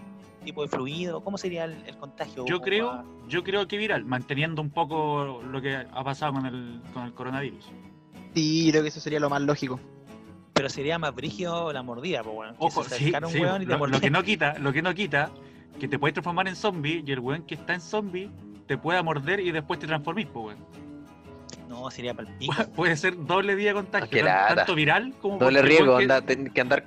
[0.43, 1.23] tipo de fluido?
[1.23, 2.43] ¿Cómo sería el, el contagio?
[2.47, 6.81] Yo creo, yo creo que viral, manteniendo un poco lo que ha pasado con el,
[6.91, 7.69] con el coronavirus.
[8.33, 9.79] Sí, creo que eso sería lo más lógico.
[10.53, 13.67] Pero sería más brígido la mordida, pues, que Ojo, se sí, un sí, weón y
[13.67, 15.29] te lo, que no quita, lo que no quita,
[15.79, 18.31] que te puedes transformar en zombie y el weón que está en zombie
[18.65, 20.88] te pueda morder y después te transformís, pues weón.
[21.79, 22.53] No, sería para el pico.
[22.75, 26.49] Puede ser doble vía de contagio, tan- tanto viral como Doble riesgo, que- anda, ten
[26.51, 26.85] que andar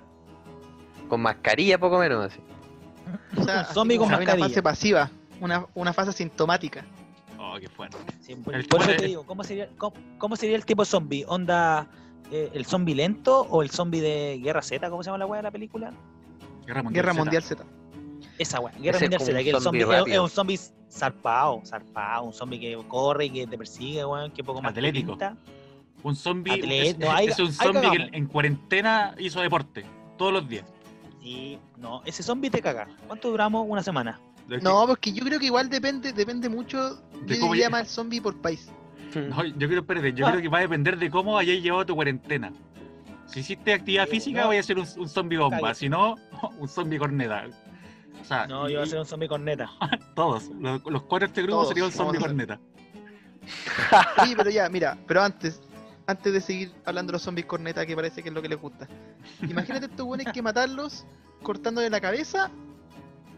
[1.09, 2.27] con mascarilla, poco menos.
[2.27, 2.41] Así.
[3.37, 4.49] O sea, Un zombie con una mascarilla.
[4.49, 6.85] fase pasiva, una, una fase asintomática.
[7.39, 7.97] Oh, qué fuerte.
[8.21, 11.25] Sí, por, El por eso te digo, ¿cómo sería, cómo, cómo sería el tipo zombie?
[11.29, 11.87] ¿Onda
[12.31, 14.89] eh, el zombie lento o el zombie de Guerra Z?
[14.91, 15.93] ¿Cómo se llama la weá de la película?
[16.67, 17.03] Guerra Mundial.
[17.05, 17.19] Guerra Z.
[17.25, 17.65] Mundial Z.
[18.39, 22.25] Esa weá, Guerra Mundial Z, un que el zombie zombie es, un zombie zarpado, zarpado,
[22.25, 25.19] un zombie que corre y que te persigue, weón, que poco más Atlético.
[26.03, 29.85] Un zombie Atlet- es, no, es un zombie que en, en cuarentena hizo deporte
[30.19, 30.65] todos los días.
[31.23, 32.89] Y no, ese zombie te caga.
[33.07, 33.65] ¿Cuánto duramos?
[33.69, 34.19] Una semana.
[34.61, 36.97] No, porque yo creo que igual depende, depende mucho.
[37.27, 38.69] De cómo más el zombie por país.
[39.15, 40.31] No, yo creo, espérate, yo Ah.
[40.31, 42.53] creo que va a depender de cómo hayas llevado tu cuarentena.
[43.27, 44.47] Si hiciste actividad física, no.
[44.49, 45.61] voy a ser un, un zombie bomba.
[45.61, 45.75] Cague.
[45.75, 46.17] Si no,
[46.59, 47.47] un zombie corneta.
[48.23, 49.71] O sea, No, yo voy a ser un zombie corneta.
[50.15, 50.49] todos.
[50.59, 52.59] Los, los cuatro de este grupo Todos, sería un zombie corneta.
[54.25, 55.61] Sí, pero ya, mira, pero antes,
[56.07, 58.61] antes de seguir hablando de los zombies corneta, que parece que es lo que les
[58.61, 58.89] gusta.
[59.43, 61.05] Imagínate estos buenos que matarlos
[61.43, 62.51] cortándole la cabeza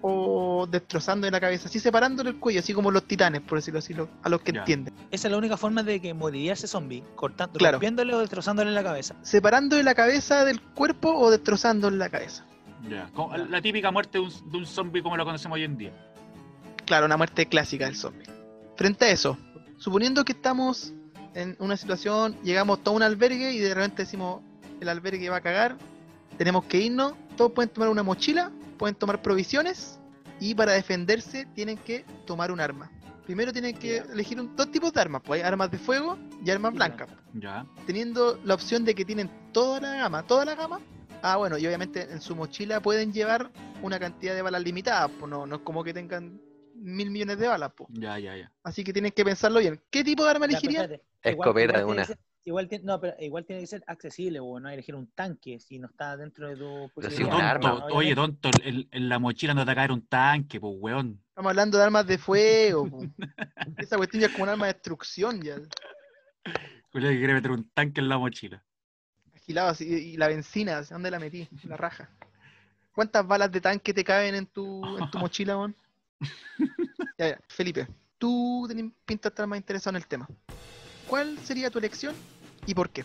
[0.03, 3.95] o destrozándole la cabeza, así separándole el cuello, así como los titanes, por decirlo así,
[3.95, 4.59] lo- a los que Ya.
[4.61, 4.93] entienden.
[5.11, 7.77] Esa es la única forma de que moriría ese zombie, cortando, Claro.
[7.77, 9.15] rompiéndole o destrozándole la cabeza.
[9.23, 12.45] Separándole la cabeza del cuerpo o destrozándole la cabeza.
[12.89, 13.09] Ya.
[13.15, 15.93] como La típica muerte de un, de un zombie como lo conocemos hoy en día.
[16.85, 18.27] Claro, una muerte clásica del zombie.
[18.77, 19.39] Frente a eso,
[19.79, 20.93] suponiendo que estamos
[21.35, 24.43] en una situación, llegamos a un albergue y de repente decimos,
[24.81, 25.77] el albergue va a cagar,
[26.37, 29.99] tenemos que irnos, todos pueden tomar una mochila, pueden tomar provisiones
[30.41, 32.91] y para defenderse tienen que tomar un arma.
[33.25, 36.51] Primero tienen que elegir un- dos tipos de armas, pues hay armas de fuego y
[36.51, 37.09] armas blancas.
[37.33, 37.65] Ya.
[37.87, 40.81] Teniendo la opción de que tienen toda la gama, toda la gama.
[41.27, 43.51] Ah, bueno, y obviamente en su mochila pueden llevar
[43.83, 46.39] una cantidad de balas limitadas, pues no, no es como que tengan
[46.75, 47.89] mil millones de balas, pues.
[47.95, 48.53] Ya, ya, ya.
[48.63, 49.81] Así que tienen que pensarlo bien.
[49.91, 51.01] ¿Qué tipo de arma elegirían?
[51.23, 52.03] Escopeta igual de tiene una.
[52.03, 55.07] que ser- igual tiene, no, pero igual tiene que ser accesible, o no elegir un
[55.13, 57.71] tanque si no está dentro de tu posibilidad, arma.
[57.71, 57.89] tonto.
[57.89, 57.95] ¿no?
[57.95, 61.23] Oye, tonto, en, en la mochila no te va a caer un tanque, pues, weón.
[61.31, 62.87] Estamos hablando de armas de fuego.
[62.91, 63.07] po.
[63.79, 65.57] Esa cuestión ya es como un arma de destrucción ya.
[66.93, 68.63] Julio que quiere meter un tanque en la mochila.
[69.47, 71.49] Y la benzina, ¿dónde la metí?
[71.65, 72.09] La raja.
[72.95, 75.75] ¿Cuántas balas de tanque te caben en tu, en tu mochila, mon?
[77.19, 77.39] Ya, ya.
[77.47, 77.87] Felipe,
[78.19, 80.29] tú tenés pinta de estar más interesado en el tema.
[81.07, 82.13] ¿Cuál sería tu elección
[82.67, 83.05] y por qué?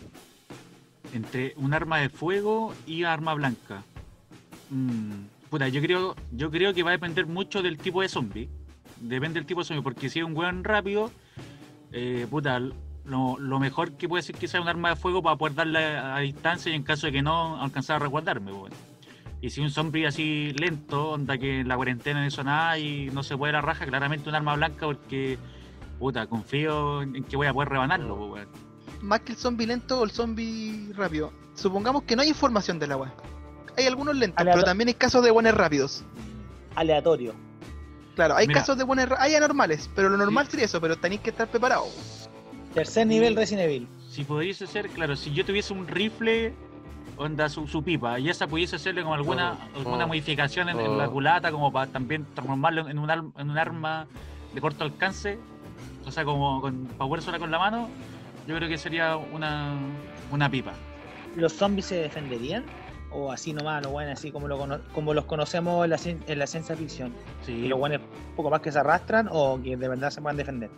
[1.12, 3.84] Entre un arma de fuego y arma blanca.
[4.70, 8.48] Mm, puta, yo creo, yo creo que va a depender mucho del tipo de zombie.
[9.00, 11.12] Depende del tipo de zombie, porque si es un weón rápido,
[11.92, 12.60] eh, puta,
[13.10, 15.84] lo, lo mejor que puede ser que sea un arma de fuego para poder darle
[15.84, 18.72] a, a distancia y en caso de que no alcanzar a resguardarme, weón.
[19.42, 23.10] Y si un zombie así lento, onda que en la cuarentena no hizo nada y
[23.12, 25.38] no se puede la raja, claramente un arma blanca porque,
[25.98, 28.48] puta, confío en que voy a poder rebanarlo, weón.
[29.00, 31.32] más que el zombie lento o el zombie rápido.
[31.54, 33.12] Supongamos que no hay información de la weá.
[33.78, 36.04] Hay algunos lentos, pero también hay casos de buenos rápidos.
[36.74, 37.34] Aleatorio.
[38.14, 38.60] Claro, hay Mira.
[38.60, 42.19] casos de buenos hay anormales, pero lo normal sería eso, pero tenéis que estar preparados.
[42.74, 43.88] Tercer nivel Resident Evil.
[44.08, 46.52] Si pudiese ser, claro, si yo tuviese un rifle,
[47.16, 50.80] onda su, su pipa, y esa pudiese hacerle como alguna, Oh, alguna oh, modificación en,
[50.80, 51.12] en la oh.
[51.12, 54.06] culata, como para también transformarlo en un, en un arma
[54.54, 55.38] de corto alcance,
[56.04, 57.88] o sea, como con power sola con la mano,
[58.46, 59.74] yo creo que sería una,
[60.32, 60.72] una pipa.
[61.36, 62.64] ¿Los zombies se defenderían?
[63.12, 66.20] O así nomás, los buenos así como, lo cono- como los conocemos en la, cien-
[66.28, 67.12] en la ciencia ficción.
[67.44, 68.00] Sí, Y los buenos
[68.36, 70.70] poco más que se arrastran o que de verdad se puedan defender.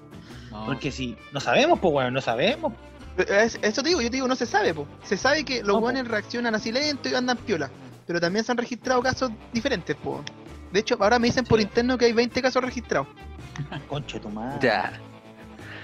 [0.52, 2.72] No, Porque si no sabemos, pues bueno, no sabemos.
[3.16, 4.86] Es- Eso te digo, yo te digo, no se sabe, po.
[5.04, 7.70] Se sabe que los No, buenos reaccionan así lento y andan piola.
[8.06, 10.22] Pero también se han registrado casos diferentes, po.
[10.72, 11.64] De hecho, ahora me dicen por Sí.
[11.64, 13.06] interno que hay 20 casos registrados.
[13.88, 14.58] Conche tu madre.
[14.62, 14.92] Ya.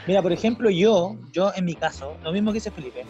[0.07, 3.04] Mira, por ejemplo, yo, yo en mi caso, lo mismo que dice Felipe,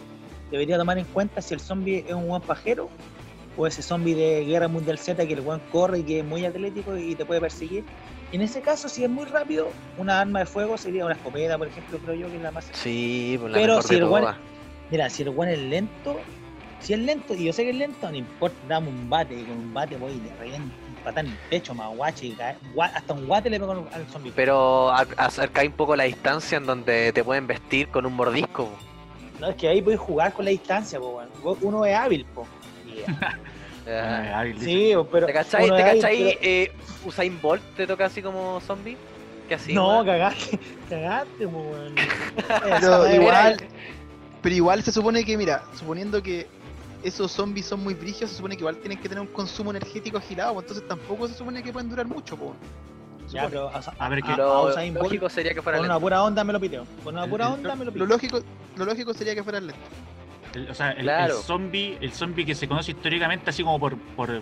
[0.51, 2.89] debería tomar en cuenta si el zombie es un buen pajero
[3.55, 6.45] o ese zombie de Guerra Mundial Z que el buen corre y que es muy
[6.45, 7.85] atlético y te puede perseguir.
[8.31, 11.57] Y en ese caso, si es muy rápido, una arma de fuego sería una escopeta,
[11.57, 12.69] por ejemplo, creo yo que es la más.
[12.73, 14.37] Sí, pues la Pero mejor si de el todas.
[14.91, 16.21] Mira, si el buen es lento,
[16.79, 19.43] si es lento, y yo sé que es lento, no importa, dame un bate, y
[19.45, 22.55] con un bate voy de reviento, un patán en el pecho, más guache, y cae-
[22.93, 24.31] hasta un guate le pego al zombie.
[24.35, 28.69] Pero a- acercáis un poco la distancia en donde te pueden vestir con un mordisco.
[29.39, 31.21] No, es que ahí puedes jugar con la distancia, po.
[31.61, 32.45] Uno es hábil, po.
[32.85, 33.03] Y,
[33.91, 34.55] Eh.
[34.59, 35.25] Sí, pero.
[35.27, 35.63] ¿Te cachai?
[35.69, 36.17] ¿Te cachai?
[36.17, 36.71] pero- Eh,
[37.05, 38.97] Usain Bolt te toca así como zombie.
[39.47, 39.73] ¿Qué así?
[39.73, 41.95] no, cagaste, cagaste, weón.
[42.79, 43.57] Pero igual,
[44.43, 46.47] pero igual se supone que, mira, suponiendo que
[47.03, 50.17] esos zombies son muy brígidos, se supone que igual tienen que tener un consumo energético
[50.19, 52.53] agilado, pues entonces tampoco se supone que pueden durar mucho, po.
[53.29, 55.61] Ya, pero, o sea, A ver, ¿qué- a- a Lo Usain Bolt, lógico sería que
[55.63, 56.01] fuera Con una lento.
[56.05, 56.85] pura onda me lo piteo.
[57.03, 58.05] Con una pura el- onda me lo Lo piteo.
[58.07, 58.39] lógico,
[58.75, 59.83] lo lógico sería que fueran lentos.
[60.59, 61.37] El- o sea, el, Claro.
[61.37, 64.41] el zombie, el zombie que se conoce históricamente así como por, por,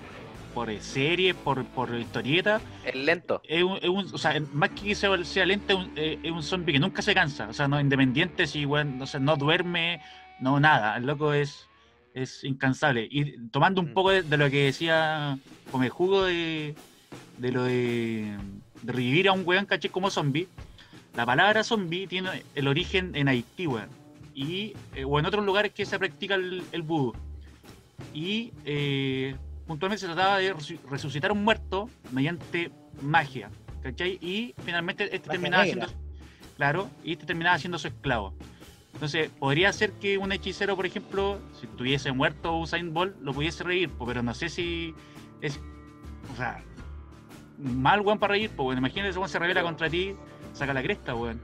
[0.53, 3.41] por eh, serie, por, por historieta, El lento.
[3.47, 6.31] es un, es un- o sea, más que sea, sea lento, es un, eh, es
[6.31, 9.35] un zombie que nunca se cansa, o sea, no independiente si weón, o sea, no
[9.37, 10.01] duerme,
[10.39, 11.67] no nada, el loco es,
[12.13, 13.07] es incansable.
[13.11, 13.93] Y tomando un Mm.
[13.93, 15.37] poco de, de lo que decía
[15.71, 16.73] con el jugo de,
[17.37, 18.35] de lo de,
[18.81, 20.47] de revivir a un weón, caché, como zombie,
[21.15, 23.89] la palabra zombie tiene el origen en Haití, weón,
[24.37, 27.11] y, eh, o en otros lugares que se practica el, el vudú.
[28.13, 32.71] Y eh, puntualmente se trataba de resu- resucitar a un muerto mediante
[33.01, 33.49] magia,
[33.81, 34.19] ¿cachai?
[34.21, 35.87] Y finalmente este Magia terminaba negra.
[35.87, 36.03] siendo,
[36.55, 38.35] claro, y este terminaba siendo su esclavo.
[38.93, 43.63] Entonces, podría ser que un hechicero, por ejemplo, si tuviese muerto Usain Bolt, lo pudiese
[43.63, 44.93] reír, pero no sé si
[45.41, 45.59] es,
[46.31, 46.63] o sea,
[47.57, 50.15] mal weón para reír, pues bueno, imagínate ese se revela contra ti,
[50.53, 51.41] saca la cresta, weón.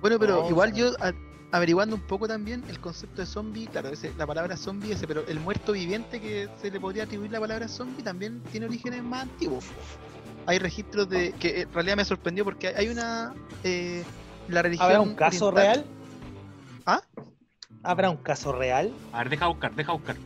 [0.00, 0.80] Bueno, pero No, igual sí.
[0.80, 1.12] yo a-
[1.52, 5.24] averiguando un poco también el concepto de zombie, claro, ese, la palabra zombie ese, pero
[5.28, 9.22] el muerto viviente que se le podría atribuir la palabra zombie también tiene orígenes más
[9.22, 9.64] antiguos.
[10.46, 14.02] Hay registros de que en realidad me sorprendió porque hay una eh,
[14.48, 15.86] la religión ¿Habrá un caso oriental- real?
[16.86, 17.00] ¿Ah?
[17.84, 18.92] ¿Habrá un caso real?
[19.12, 20.16] A ver, deja buscar, deja buscar.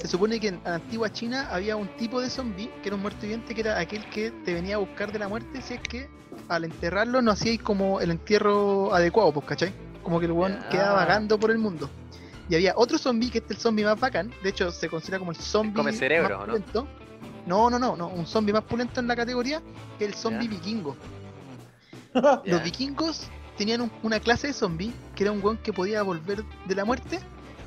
[0.00, 3.02] Se supone que en la antigua China había un tipo de zombie que era un
[3.02, 5.80] muerto viviente que era aquel que te venía a buscar de la muerte si es
[5.80, 6.08] que
[6.48, 9.72] al enterrarlo no hacíais como el entierro adecuado, pues, ¿cachai?
[10.04, 10.68] Como que el weón Ya.
[10.68, 11.90] quedaba vagando por el mundo.
[12.48, 15.18] Y había otro zombie que este es el zombie más bacán, de hecho se considera
[15.18, 16.52] como el zombie come cerebro, más ¿no?
[16.52, 16.88] pulento.
[17.46, 19.60] No, no, no, no, un zombie más pulento en la categoría
[19.98, 20.94] que el zombie vikingo.
[22.44, 26.44] Los vikingos tenían un- una clase de zombie que era un weón que podía volver
[26.66, 27.18] de la muerte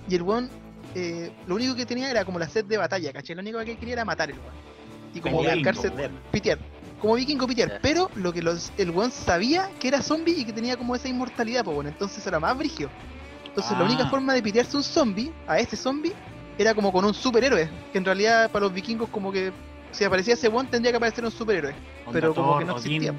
[0.07, 0.49] y el weón
[0.95, 3.35] eh, lo único que tenía era como la sed de batalla, ¿cachai?
[3.35, 4.53] Lo único que quería era matar el weón.
[5.13, 5.71] Y como vikingo,
[6.31, 6.59] pitear.
[7.01, 7.79] Como vikingo pitear.
[7.81, 11.07] Pero lo que los, el weón sabía que era zombie y que tenía como esa
[11.07, 12.89] inmortalidad, pues bueno, entonces era más brigio.
[13.45, 14.09] Entonces la única Ah.
[14.09, 16.13] forma de pitearse un zombie, a este zombie,
[16.57, 17.69] era como con un superhéroe.
[17.91, 19.51] Que en realidad para los vikingos como que
[19.91, 21.71] si aparecía ese weón tendría que aparecer un superhéroe.
[22.05, 22.93] Onda Pero como que no Odín.
[23.03, 23.13] existía.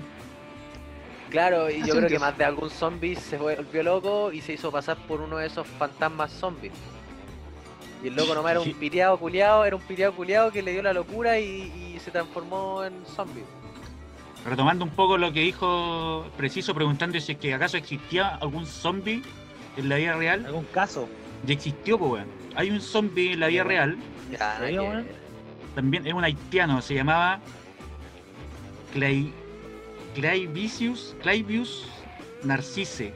[1.31, 4.73] Claro, y yo creo que más de algún zombie se volvió loco y se hizo
[4.73, 6.73] pasar por uno de esos fantasmas zombies.
[8.03, 10.83] Y el loco nomás era un piteado culiado, era un piteado culiado que le dio
[10.83, 13.43] la locura y, y se transformó en zombie.
[14.47, 19.23] Retomando un poco lo que dijo Preciso, preguntando si es que acaso existía algún zombie
[19.77, 20.45] en la vida real.
[20.47, 21.09] ¿Algún caso?
[21.47, 22.27] Ya existió, pues, weón.
[22.57, 23.97] Hay un zombie en la vida real,
[24.31, 25.07] Ya, weón?
[25.75, 27.41] también es un haitiano, se llamaba
[28.93, 29.33] Clay,
[30.15, 31.87] Clayvicius, Clayvius
[32.43, 33.13] Narcisse.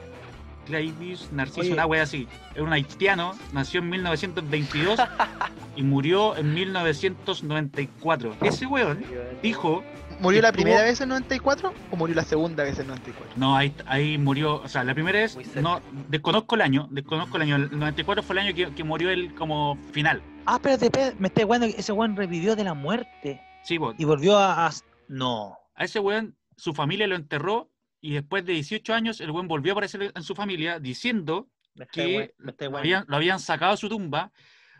[0.65, 1.73] Clayvius Narcisse, Oye.
[1.73, 2.27] una wea así.
[2.55, 4.99] Es un haitiano, nació en 1922
[5.75, 8.35] y murió en 1994.
[8.41, 9.03] Ese weón
[9.41, 9.83] dijo
[10.23, 13.33] ¿Murió la primera vez en 94 o murió la segunda vez en 94?
[13.35, 17.43] No, ahí, ahí murió, o sea, la primera vez, no, desconozco el año, desconozco el
[17.43, 20.21] año, el 94 fue el año que, que murió él como final.
[20.45, 23.95] Ah, espérate, espérate, me estoy jugando que ese weón revivió de la muerte Sí, vos,
[23.97, 24.67] y volvió a.
[24.67, 24.71] a-
[25.07, 25.57] No.
[25.75, 27.69] a ese weón, su familia lo enterró
[28.01, 31.87] y después de 18 años el weón volvió a aparecer en su familia diciendo Me
[31.87, 34.31] Que me lo habían, lo habían sacado de su tumba,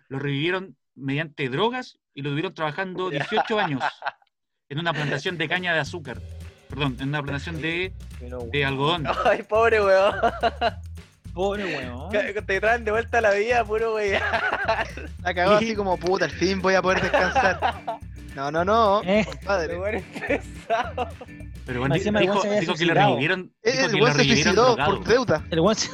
[0.07, 3.81] lo revivieron mediante drogas y lo tuvieron trabajando 18 años
[4.73, 6.19] en una plantación de caña de azúcar.
[6.69, 7.93] Perdón, en una plantación de,
[8.51, 9.05] de algodón.
[9.25, 10.15] Ay, pobre weón.
[11.33, 12.09] Pobre weón.
[12.11, 14.19] Te traen de vuelta a la vida, puro weón.
[15.21, 17.99] La cagó así como puta, al fin voy a poder descansar.
[18.35, 19.77] No, no, no, Eh, compadre.
[19.77, 21.07] weón es pesado.
[21.67, 23.51] Pero bueno, dijo, había dijo que lo revivieron.
[23.61, 24.95] Eh, dijo El weón se suicidó drogado.
[24.99, 25.43] por deuda.
[25.51, 25.89] el weón se,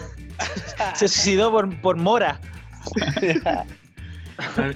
[0.95, 2.39] se suicidó por, por mora.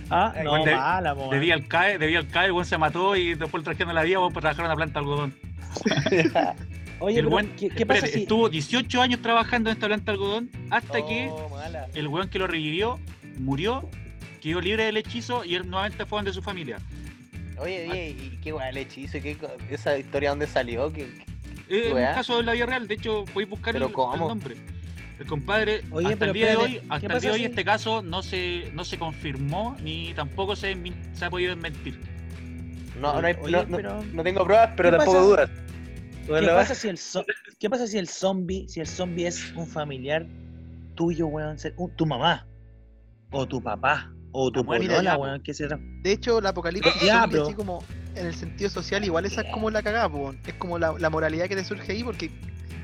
[0.10, 2.78] Ah, El no, de- mala, po, Debía al CAE, debía al CAE, el weón se
[2.78, 5.36] mató y después trajeron a la weón, para trabajar en una planta de algodón.
[7.00, 8.22] Oye, el pero, weón, ¿qué, qué pasa espérate, si.?
[8.24, 11.88] estuvo 18 años trabajando en esta planta de algodón hasta que Oh, mala.
[11.94, 13.00] el weón que lo revivió
[13.40, 13.90] murió,
[14.42, 16.78] quedó libre del hechizo y él nuevamente fue donde su familia.
[17.58, 19.20] Oye, oye, ¿y qué weón el hechizo?
[19.22, 19.38] ¿Qué,
[19.70, 20.92] ¿Esa historia dónde salió?
[20.94, 21.08] ¿Qué,
[21.70, 22.14] Es un weá?
[22.14, 24.56] caso de la vida real, de hecho podéis buscar el, ¿Pero el nombre.
[25.20, 27.46] El compadre, Oye, hasta el día de hoy, ¿qué hasta el día de hoy si-
[27.46, 30.76] este caso no se, no se confirmó ni tampoco se,
[31.14, 32.00] se ha podido desmentir.
[33.00, 35.28] No, no, hay, Oye, no, no- pero- no tengo pruebas, pero ¿qué tampoco pasa?
[35.28, 35.50] dudas.
[36.40, 37.26] ¿Qué pasa si el zo-
[37.60, 40.26] ¿Qué pasa si el zombie, si el zombie es un familiar
[40.96, 41.58] tuyo, weón,
[41.96, 42.48] tu mamá
[43.32, 45.78] o tu papá o tu Ah, polola, weón, que será.
[46.02, 47.84] De hecho, la apocalipsis Ya, así como
[48.16, 50.40] en el sentido social, igual esa es como la cagada, weón.
[50.48, 52.32] es como la, la moralidad que te surge ahí, porque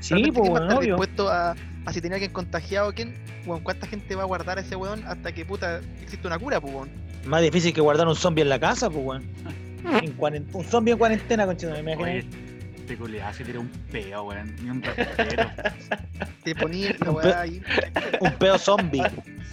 [0.00, 0.88] Sí, pues, ¿quién va a weón, estar obvio.
[0.96, 1.54] dispuesto a,
[1.86, 3.14] a si tenía alguien contagiado, quién,
[3.46, 6.60] weón, cuánta gente va a guardar a ese weón hasta que puta existe una cura,
[6.60, 6.88] pues, weón.
[7.26, 9.24] Más difícil que guardar un zombie en la casa, pues, weón.
[10.52, 12.06] Un zombie en cuarentena, conchito, me imagino.
[12.06, 14.82] este culiado se tiró un peo, weón, ni un.
[16.44, 17.62] Te ponía weá ahí.
[18.20, 19.02] Un peo zombie.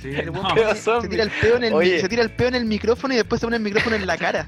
[0.02, 1.10] Sí, El no, Peo pone- se zombie.
[1.10, 2.02] tira el peo en el Oye.
[2.02, 4.18] se tira el peo en el micrófono y después se pone el micrófono en la
[4.18, 4.46] cara.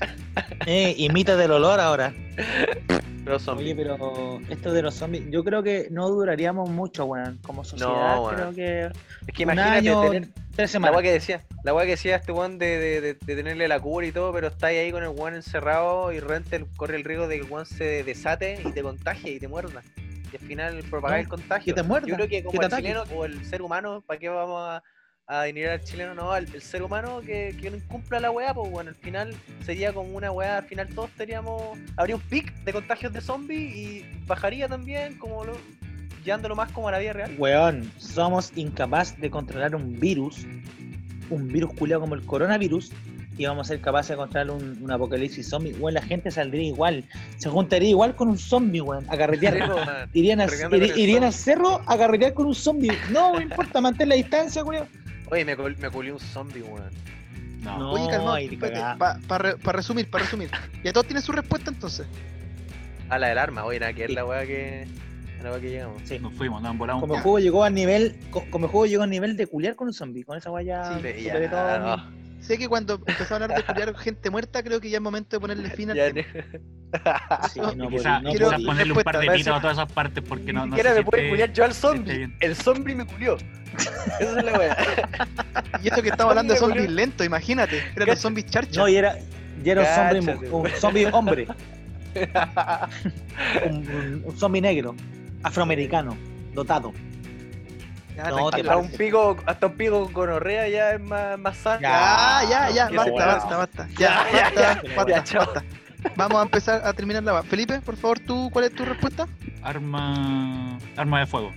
[0.65, 2.13] Eh, imita del olor ahora.
[3.25, 7.38] Pero Oye, pero esto de los zombies, yo creo que no duraríamos mucho, weón.
[7.43, 8.86] Como sociedad, No, creo que
[9.27, 10.95] Es que un imagínate año, tener tres la semanas.
[10.95, 13.79] weá que decía, la weá que decía este weón de, de, de- de tenerle la
[13.79, 17.03] cura y todo, pero estáis ahí con el weón encerrado y realmente el- corre el
[17.03, 19.84] riesgo de que el weón se desate y te contagie y te muerda.
[20.32, 21.75] Y al final propagar No, el contagio.
[21.75, 24.01] que te muerda, Yo creo que que como te el chileno o el ser humano,
[24.05, 24.84] ¿para qué vamos a,
[25.30, 26.15] a denigrar al chileno?
[26.15, 29.36] No, el, el ser humano que, que no incumpla la weá, pues bueno, al final
[29.63, 33.76] sería como una weá, al final todos teníamos, habría un pic de contagios de zombies
[33.76, 35.54] y bajaría también como lo,
[36.26, 37.36] llevándolo más como a la vida real.
[37.38, 40.46] Weón, somos incapaces de controlar un virus,
[41.30, 42.92] un virus culiado como el coronavirus,
[43.38, 45.72] y vamos a ser capaces de controlar un, un apocalipsis zombie.
[45.74, 47.06] Weón, la gente saldría igual,
[47.38, 49.54] se juntaría igual con un zombie, weón, a carretear.
[50.12, 50.48] Irían, a-
[50.98, 52.92] irían al cerro a carretear con un zombie.
[53.12, 54.89] No, no importa, mantén la distancia, weón.
[55.32, 56.89] Oye, me, me culió un zombie, weón.
[57.62, 57.78] no.
[57.80, 58.38] No, Oye, calmado,
[59.28, 60.50] para resumir, para resumir.
[60.84, 62.08] Ya todos tienen su respuesta entonces.
[63.10, 64.88] A la del arma, oye, nada que es la weá que.
[65.44, 66.02] La weá que llegamos.
[66.06, 66.20] Sí.
[66.20, 67.02] Nos fuimos, nos volamos.
[67.02, 69.76] Como el juego llegó al nivel, co- como el juego llegó al nivel de culiar
[69.76, 72.18] con un zombie, con esa guaya Sí, Sí, ya, todo no.
[72.41, 75.36] Sé que cuando empezó a hablar de culiar gente muerta, creo que ya es momento
[75.36, 76.28] de ponerle fin al tema.
[77.54, 78.65] Sí, No, no, quizás no podí.
[78.65, 80.99] ponerle un par de pitos a todas esas partes porque no, Ni no siquiera sé
[80.99, 82.34] me si puede culiar yo al zombie.
[82.39, 83.38] El zombie me culió.
[84.19, 84.78] Esa es la weá.
[85.84, 87.84] Y eso que estamos hablando de Zombie, zombies lentos, imagínate.
[87.95, 88.80] Eran los zombies charcha.
[88.82, 89.15] No, y era,
[89.63, 89.88] y era un
[90.23, 91.47] zombie, un zombie hombre,
[93.65, 94.95] un, un- un zombie negro,
[95.43, 96.17] afroamericano,
[96.54, 96.91] dotado.
[98.23, 98.71] Ya, No, te tranquilo.
[98.71, 101.79] Hasta un pico, hasta un pico con gonorrea ya es más, más sano.
[101.82, 103.88] Ya, ya, ya, basta, basta, basta.
[103.97, 104.95] Ya, Ya, ya, basta, ya.
[104.95, 105.45] basta, Ya, chao.
[105.45, 105.63] basta.
[106.15, 107.43] Vamos a empezar a terminar la va.
[107.43, 109.27] Felipe, por favor, tú, ¿cuál es tu respuesta?
[109.63, 110.77] Arma.
[110.97, 111.51] Arma de fuego.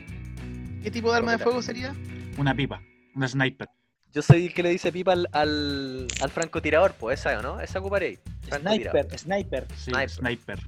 [0.83, 1.95] ¿Qué tipo de arma de fuego sería?
[2.39, 2.81] Una pipa.
[3.15, 3.69] Una sniper.
[4.13, 7.61] Yo soy el que le dice pipa al, al, al francotirador, pues esa, ¿no?
[7.61, 8.19] Esa ocuparé.
[8.53, 9.67] Sniper, sniper.
[9.77, 10.11] Sí, Sniper.
[10.11, 10.59] sniper.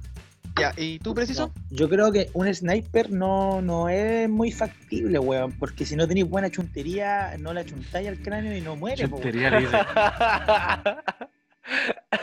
[0.57, 1.47] Ya, ¿y tú, preciso?
[1.47, 6.07] No, yo creo que un sniper no, no es muy factible, weón, porque si no
[6.07, 9.23] tenéis buena chuntería, no la chuntáis al cráneo y no muere, po, weón.
[9.23, 9.77] Chuntería le dice.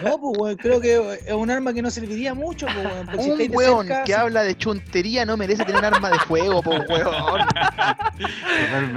[0.05, 3.23] No, pues, weón, creo que es un arma que no serviría mucho, pues, weón, porque
[3.25, 6.19] si Un de weón cerca, que si- habla de chuntería no merece tener arma de
[6.21, 7.41] fuego, po, weón.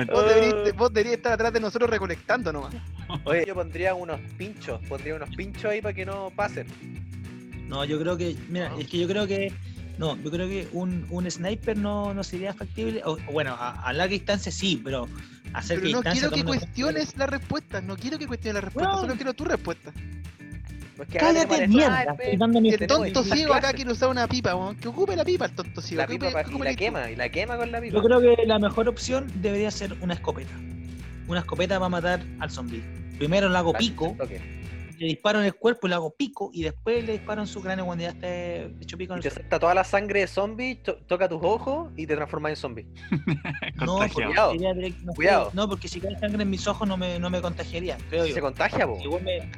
[0.07, 0.71] Totalmente.
[0.73, 2.75] Vos deberíais estar atrás de nosotros recolectando nomás.
[3.25, 6.67] Oye, yo pondría unos pinchos, pondría unos pinchos ahí para que no pasen.
[7.67, 9.51] No, yo creo que, mira, es que yo creo que,
[9.97, 13.93] no, yo creo que un, un sniper no, no sería factible, o, bueno, a, a
[13.93, 15.07] larga distancia sí, pero
[15.53, 16.29] a cerca Pero no distancia...
[16.29, 19.91] quiero que cuestiones la respuesta, no quiero que cuestiones la respuesta, solo quiero tu respuesta.
[20.97, 22.03] Acá tenemos Cállate, mierda.
[22.03, 23.75] sniper, Estoy dando mi El tonto ciego acá clases.
[23.75, 24.75] quiere usar una pipa.
[24.79, 26.01] Que ocupe la pipa el tonto ciego.
[26.01, 27.95] La que pipa ocupe- que y la quema, y la quema con la pipa.
[27.95, 30.53] Yo creo que la mejor opción debería ser una escopeta.
[31.27, 32.81] Una escopeta va a matar al zombie.
[33.17, 34.15] Primero le hago pico.
[34.97, 37.61] Le disparo en el cuerpo y le hago pico, y después le disparo en su
[37.61, 40.27] cráneo cuando ya esté hecho pico en Y el te salta toda la sangre de
[40.27, 42.87] zombie, to- toca tus ojos y te transformas en zombie.
[43.85, 45.51] No, porque Cuidado, sería direct- no sé, cuidado.
[45.53, 48.33] no, porque si cae sangre en mis ojos no me, no me contagiaría, creo Se
[48.35, 48.41] yo.
[48.41, 48.87] contagia.
[49.01, 49.49] Si me...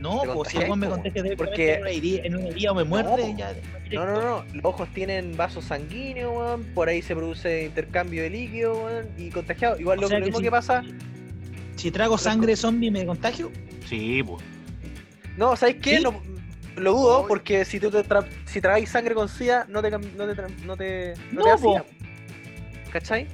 [0.00, 3.36] No, pues si igual me contagia directamente porque- en una herida, o me muerde, po.
[3.38, 3.54] ya.
[3.92, 8.30] No, no, no, los ojos tienen vasos sanguíneos, weón, por ahí se produce intercambio de
[8.30, 9.78] líquido, weón, y contagiado.
[9.80, 10.82] Igual O lo, sea lo que mismo si- que pasa,
[11.76, 13.50] Si trago sangre zombie me contagio,
[13.86, 14.42] Sí, pues.
[15.36, 15.98] No, ¿sabes qué?
[15.98, 16.02] ¿Sí?
[16.02, 16.20] No,
[16.76, 19.98] lo dudo, porque si tú te tra si tragáis sangre con SIDA, no te, no
[20.00, 21.58] te, tra- no te, no te.
[21.58, 21.84] SIDA.
[22.92, 23.26] ¿Cachai?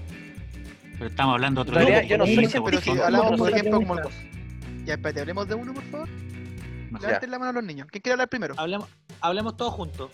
[0.94, 3.72] Pero estamos hablando de otro tipo, yo no soy Pero si científico, hablamos, por ejemplo,
[3.80, 4.84] como científico.
[4.84, 6.08] Ya, espérate, hablemos de uno, por favor.
[7.00, 7.86] Levanten la mano a los niños.
[7.90, 8.54] ¿Quién quiere hablar primero?
[8.58, 8.88] hablemos,
[9.20, 10.10] hablemos todos juntos.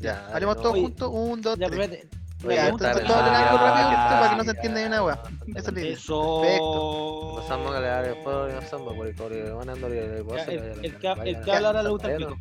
[0.00, 0.62] Ya, Hablemos no.
[0.62, 1.10] todos juntos.
[1.12, 2.06] Un, dos, Ya, tres.
[2.46, 5.22] Oye, entonces hablen algo Ah, rápido para que no se entienda ni una weá.
[5.54, 5.92] Esa es la idea.
[5.92, 6.40] Eso.
[6.42, 7.34] Perfecto.
[7.36, 10.98] No somos que le daré fuego, no somos, van dando el gozo, el, vaya, el
[10.98, 12.38] que, el habla ahora le gusta el pico.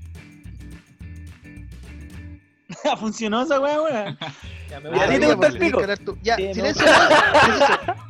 [2.99, 4.17] Funcionó esa weá, weá.
[4.69, 5.81] Ya, me voy ¿Y a a ti te gusta el pico?
[6.23, 6.85] Ya, silencio.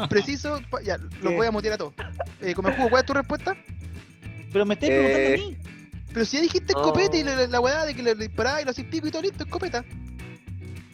[0.10, 0.62] Preciso.
[0.82, 1.94] Ya, los voy a mutear a todos.
[2.40, 3.54] Eh, come jugo, ¿cuál es tu respuesta?
[4.54, 5.58] Pero me estáis preguntando a mí.
[6.14, 8.72] Pero si ya dijiste escopeta y la, weá de que le, le disparaba y lo
[8.72, 9.84] hacís pico y todo listo, escopeta.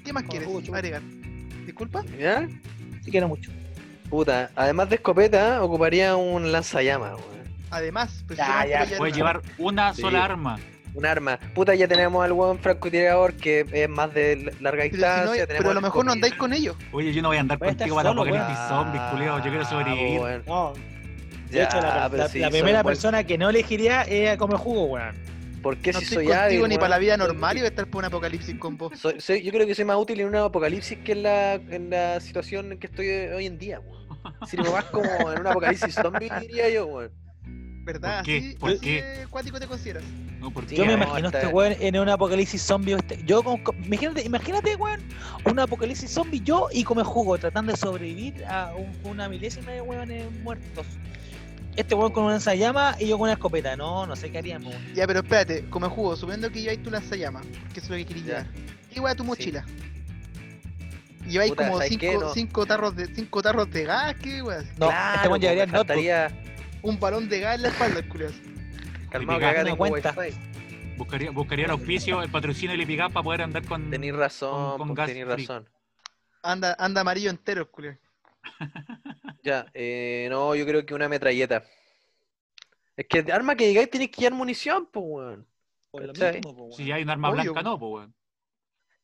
[0.04, 1.02] ¿Qué más quieres agregar?
[1.66, 2.04] ¿Disculpa?
[2.18, 2.48] ¿Ya?
[3.04, 3.52] Sí quiero mucho.
[4.10, 7.40] Puta, además de escopeta, ocuparía un lanzallamas, weón.
[7.70, 10.02] Además, pues, Ya, ya, Puedes llevar una Sí.
[10.02, 10.58] sola arma.
[10.96, 11.38] Un arma.
[11.54, 15.26] Puta, ya tenemos al weón francotirador que es más de larga Pero, si distancia.
[15.26, 16.76] no hay- tenemos pero a lo mejor no andáis con ellos.
[16.92, 19.38] Oye, yo no voy a andar Voy contigo para solo, apocalipsis Ah, zombies, culiao.
[19.38, 20.20] Yo quiero sobrevivir.
[20.20, 20.44] weón.
[20.48, 20.74] No.
[21.50, 24.02] De Ya, hecho, la, pero la- sí, la son primera buen- persona que no elegiría
[24.02, 25.16] es a comer jugo, weón.
[25.62, 27.70] ¿Por qué No si soy contigo hábil, ni para la vida normal y voy a
[27.70, 28.98] estar por un apocalipsis con vos.
[28.98, 31.90] Soy- soy- yo creo que soy más útil en un apocalipsis que en la, en
[31.90, 34.00] la situación en que estoy hoy en día, weón.
[34.50, 37.12] Sirvo más como en un apocalipsis zombie, diría yo, weón.
[37.84, 38.18] ¿Verdad?
[38.18, 38.56] ¿Por qué?
[38.60, 39.02] ¿Por así qué?
[39.04, 40.04] de cuático te consideras.
[40.40, 42.94] No, porque Yo me no, imagino este weón en un apocalipsis zombie.
[42.94, 45.02] este- Yo con, con- imagínate, imagínate, weón,
[45.46, 49.82] un apocalipsis zombie yo y come jugo, tratando de sobrevivir a un- una milésima de
[49.82, 50.86] weones muertos.
[51.80, 53.78] Este weón con una ensayama y yo con una escopeta.
[53.78, 54.68] No, no sé qué haríamos.
[54.74, 54.94] weón.
[54.94, 58.26] Ya, pero espérate, come jugo, suponiendo que lleváis tu lanzallamas, que es lo que querías
[58.26, 58.48] llevar.
[58.94, 59.64] ¿Qué weá tu mochila?
[61.26, 62.34] Lleváis Puta, como cinco, No.
[62.34, 64.62] cinco tarros de cinco tarros de gas, ¿qué weá?
[64.78, 66.82] No, Claro, este weón llevaría me el notebook.
[66.82, 68.32] Un balón de gas en la espalda, el culiao.
[69.10, 70.14] Calmado, que tengo cuenta.
[70.18, 70.38] wifi.
[70.98, 73.90] buscaría, buscaría el auspicio, el patrocinio de Lipigas para poder andar con.
[73.90, 75.70] Tenís razón, con pues, gas razón.
[76.44, 77.96] Anda, anda amarillo entero, el culiao.
[79.44, 81.64] Ya, eh, no, yo creo que una metralleta.
[82.96, 85.48] Es que de arma que llegáis tenéis que llevar munición, pues, weón.
[85.92, 86.34] Por lo ¿Cachai?
[86.36, 86.74] mismo, po, weón.
[86.74, 88.16] Si hay un arma Obvio, blanca, no, pues, weón.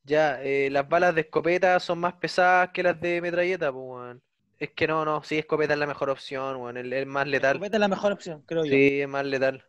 [0.03, 4.21] Ya, eh, las balas de escopeta son más pesadas que las de metralleta, pues, weón.
[4.59, 6.77] Es que no, no, sí, escopeta es la mejor opción, weón.
[6.77, 7.55] Es es más letal.
[7.55, 8.71] escopeta es la mejor opción, creo yo.
[8.71, 9.63] Sí, es más letal.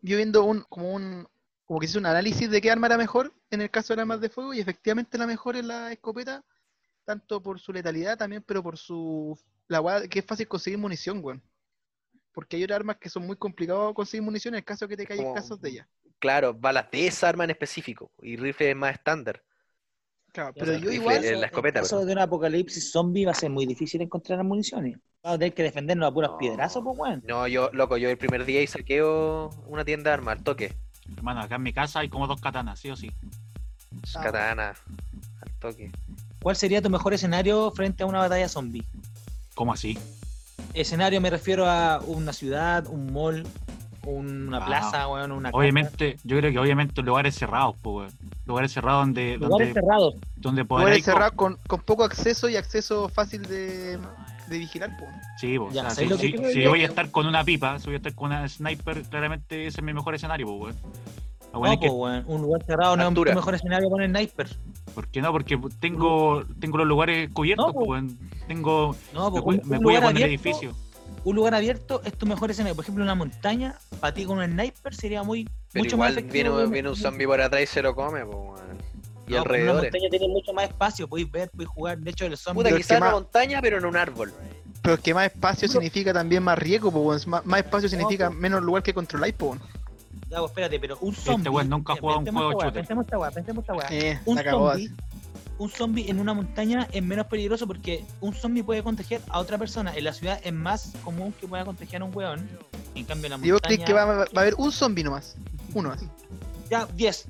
[0.00, 1.26] Yo viendo un, como un,
[1.64, 4.02] como que hice un análisis de qué arma era mejor en el caso de las
[4.02, 6.44] armas de fuego y efectivamente la mejor es la escopeta,
[7.04, 11.20] tanto por su letalidad también, pero por su, la weá que es fácil conseguir munición,
[11.22, 11.42] weón.
[12.32, 15.06] Porque hay otras armas que son muy complicados conseguir munición en el caso que te
[15.06, 15.86] caigan casos de ellas.
[16.18, 18.10] Claro, balas de esa arma en específico.
[18.22, 19.42] Y rifle es más estándar.
[20.32, 22.18] Claro, pero o sea, yo rifle igual, es la escopeta, En caso pero- de un
[22.18, 24.96] apocalipsis zombie va a ser muy difícil encontrar las municiones.
[25.22, 26.38] Vamos a tener que defendernos a puros No.
[26.38, 27.22] piedrazos, pues, weón.
[27.26, 30.74] No, yo, loco, yo el primer día y saqueo una tienda de armas al toque.
[31.16, 33.10] Hermano, acá en mi casa hay como dos katanas, sí o sí.
[34.16, 34.22] Ah.
[34.22, 34.74] Katana,
[35.40, 35.90] al toque.
[36.42, 38.84] ¿Cuál sería tu mejor escenario frente a una batalla zombie?
[39.54, 39.98] ¿Cómo así?
[40.74, 43.46] Escenario me refiero a una ciudad, un mall,
[44.02, 44.66] una Ah.
[44.66, 45.58] plaza, weón, una casa.
[45.58, 48.34] Obviamente, yo creo que obviamente lugares cerrados, pues, weón.
[48.46, 50.14] Lugares cerrados donde, Lugares donde, cerrados.
[50.36, 51.04] donde lugares podréis.
[51.04, 53.98] co- cerrados con, con poco acceso y acceso fácil de,
[54.48, 55.10] de vigilar, pues.
[55.40, 57.94] Sí, pues, Ya, o sea, ¿sabes si, voy a estar con una pipa, si voy
[57.94, 60.92] a estar con una sniper, claramente ese es mi mejor escenario, pues, weón.
[61.54, 64.10] Ah, bueno, No, que- po, un lugar cerrado no es un mejor escenario con el
[64.10, 64.48] sniper.
[64.94, 65.30] ¿Por qué no?
[65.32, 67.96] Porque tengo, tengo los lugares cubiertos, No, po.
[68.48, 68.96] Tengo.
[69.12, 70.74] No, Me, po, un, me un lugar con el abierto, edificio.
[71.24, 72.74] un lugar abierto es tu mejor escenario.
[72.74, 76.18] Por ejemplo, una montaña, para ti con un sniper sería muy Pero mucho más igual
[76.24, 76.56] efectivo.
[76.56, 78.36] viene, viene un zombie por atrás y se lo come, pues.
[78.36, 79.92] Y No, con Una alrededores.
[79.92, 81.98] montaña tiene mucho más espacio, podéis ver, podéis jugar.
[81.98, 82.64] De hecho, el zombie.
[82.64, 84.32] Puta, quizás en una más- montaña, pero en un árbol.
[84.82, 87.26] Pero es que más espacio significa también más riesgo, pues.
[87.26, 88.34] Más, más espacio significa po.
[88.36, 89.58] menos lugar que controláis, pues.
[90.44, 91.48] Espérate, pero un zombie.
[91.50, 92.72] weón nunca ha jugado un juego shooter.
[92.72, 93.86] Pensemos esta weá, pensemos esta weá.
[93.90, 94.90] Eh, un zombie,
[95.58, 99.58] un zombie en una montaña es menos peligroso porque un zombie puede contagiar a otra
[99.58, 99.94] persona.
[99.94, 102.48] En la ciudad es más común que pueda contagiar a un weón.
[102.94, 103.74] En cambio, en la ¿Y vos montaña.
[103.76, 105.36] crees que va, va a haber un zombie nomás?
[105.74, 106.08] Uno así.
[106.70, 107.26] Ya, 10.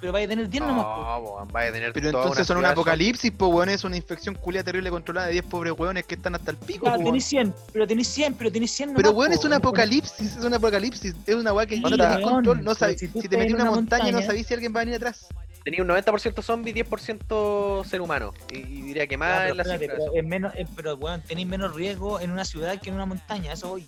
[0.00, 0.84] Pero vaya a tener 10 nomás.
[0.84, 0.96] po.
[1.02, 3.96] No, weón, vaya a tener Pero entonces son un ciudad apocalipsis, pues weón, es una
[3.96, 7.04] infección culia terrible controlada de 10 pobres weones que están hasta el pico, weón.
[7.04, 9.38] tenés 100, pero tenés 100, pero tenés 100 Pero nomás, weón, po.
[9.38, 12.58] es un apocalipsis, es un apocalipsis, es una weá que Sí, no tenés weón, control,
[12.58, 14.80] no pero sabes, si te metí en una una montaña, no sabés si alguien va
[14.80, 15.26] a venir atrás.
[15.64, 18.32] Tenía un 90% zombie, 10% ser humano.
[18.52, 19.96] Y, y diría que más pero en la cifra.
[19.98, 23.06] pero, es menos, es- pero weón, tenéis menos riesgo en una ciudad que en una
[23.06, 23.84] montaña, eso voy.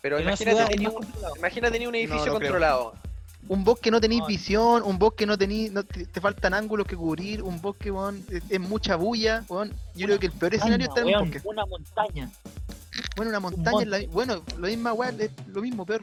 [0.00, 1.06] Pero ciudad tenía un,
[1.72, 2.94] tenía un edificio no controlado.
[3.52, 6.96] Un bosque no tenéis visión, un bosque no tenéis, no, te, te faltan ángulos que
[6.96, 9.74] cubrir, un bosque, weón, es, es mucha bulla, weón.
[9.94, 11.42] Yo creo que el peor escenario está en un Weón, bosque.
[11.46, 12.30] Una montaña.
[13.14, 16.00] Bueno, una montaña, es la, bueno, lo misma weá, es lo mismo, peor.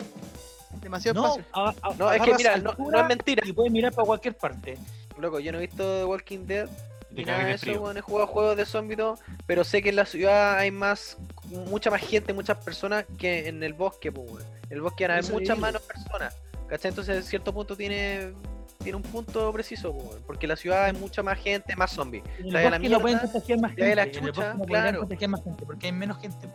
[0.80, 1.46] Demasiado No, espacio.
[1.54, 3.42] a- a- No, es que mira, no, es mentira.
[3.44, 4.78] Y puedes mirar para cualquier parte.
[5.18, 7.98] Loco, yo no he visto The Walking Dead cagas nada de de eso, weón.
[7.98, 9.00] He jugado juegos de zombies
[9.48, 13.64] pero sé que en la ciudad hay más, mucha más gente, muchas personas que en
[13.64, 14.44] el bosque, pues, weón.
[14.70, 16.36] En el bosque van a haber muchas menos personas.
[16.70, 16.90] ¿Cachai?
[16.90, 18.34] Entonces, en cierto punto tiene
[18.82, 19.94] tiene un punto preciso,
[20.26, 22.24] porque la ciudad hay mucha más gente, más zombies.
[22.38, 23.96] En el Te vaya a la bosque no pueden mierda, contagiar más gente.
[23.96, 25.00] la en el chucha, claro.
[25.00, 26.48] contagiar más gente porque hay menos gente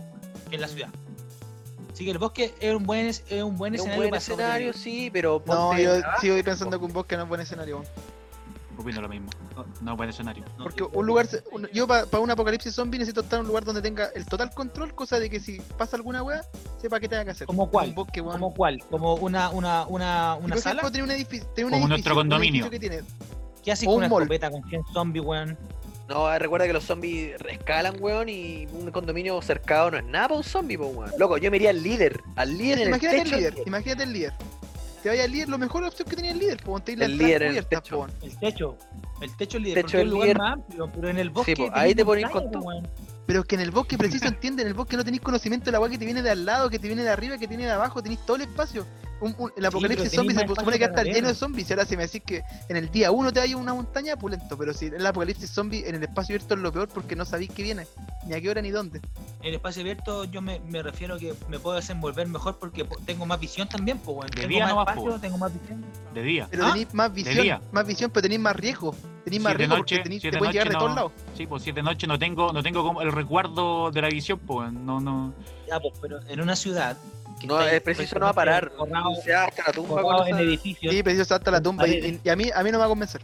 [0.49, 0.89] que en la ciudad.
[1.93, 4.19] Así que el bosque es un buen, es un buen Es un escenario buen para
[4.19, 7.85] escenario, sí, pero No, yo sigo pensando que un bosque no es buen escenario,
[8.77, 9.31] lo mismo.
[9.57, 10.45] No, no buen escenario.
[10.63, 13.65] Porque un que- lugar, un- yo para un apocalipsis zombie necesito estar en un lugar
[13.65, 16.43] donde tenga el total control, cosa de que si pasa alguna weá,
[16.81, 17.47] sepa qué tenga que hacer.
[17.47, 17.91] ¿Cómo cuál?
[17.91, 18.23] Un bosque.
[18.23, 18.83] ¿Como cuál?
[18.91, 20.83] ¿Como una, una, una, una sala?
[20.91, 22.65] tiene un edificio, tiene un Como edificio, nuestro un condominio.
[22.67, 23.03] edificio que tiene.
[23.63, 24.23] ¿Qué haces con un una mall.
[24.23, 25.57] escopeta con 100 zombies, weón?
[26.07, 30.29] No, eh, recuerda que los zombies rescalan, weón, y un condominio cercado no es nada
[30.29, 31.11] para un zombie, po, weón.
[31.19, 33.37] Loco, yo me iría al líder, al líder en Imagínate el techo.
[33.37, 34.33] líder, imagínate el líder.
[35.05, 37.43] Te vaya al líder, lo mejor opción que tenía el líder, pues te El líder
[37.43, 38.07] el techo.
[38.23, 38.79] El techo.
[39.21, 39.85] El techo líder.
[39.85, 40.39] Techo lugar líder.
[40.39, 41.55] más amplio, pero en el bosque.
[41.55, 42.83] po, tenés ahí te montaña, con po, todo.
[43.27, 45.73] Pero es que en el bosque preciso entiende, en el bosque no tenéis conocimiento de
[45.73, 47.65] la weá que te viene de al lado, que te viene de arriba, que tiene
[47.65, 48.87] de abajo, tenéis todo el espacio.
[49.21, 51.71] Un- un- el apocalipsis pero zombie se supone que espacio lleno de zombies.
[51.71, 54.59] Y ahora si me decís que en el día uno te hay una montaña, pulento.
[54.59, 57.25] Pero si en el apocalipsis zombie en el espacio abierto es lo peor porque no
[57.25, 57.87] sabéis qué viene,
[58.27, 58.99] ni a qué hora ni dónde.
[59.41, 62.85] En el espacio abierto yo me, me refiero a que me puedo desenvolver mejor porque
[62.85, 64.31] po- tengo más visión también, pues.
[64.33, 65.85] De Tengo día más nomás, espacio, tengo más visión.
[66.13, 66.49] De día.
[66.51, 66.73] Pero ¿Ah?
[66.73, 68.95] tenéis más visión, más visión, pero tenéis más riesgo.
[69.25, 71.13] Tenéis más Si noche, porque si te de pueden llegar de todos lados.
[71.37, 74.09] Sí, pues si es de noche no tengo, no tengo como el resguardo de la
[74.09, 75.33] visión, pues no, no.
[75.69, 76.97] Ya, pues, pero en una ciudad.
[77.41, 78.71] que No, es preciso no va a parar.
[78.77, 80.93] Forrado, Se va hasta la tumba en edificios.
[80.95, 81.89] Sí, preciso hasta la tumba.
[81.89, 83.23] Y, a, mí, a mí no me va a convencer.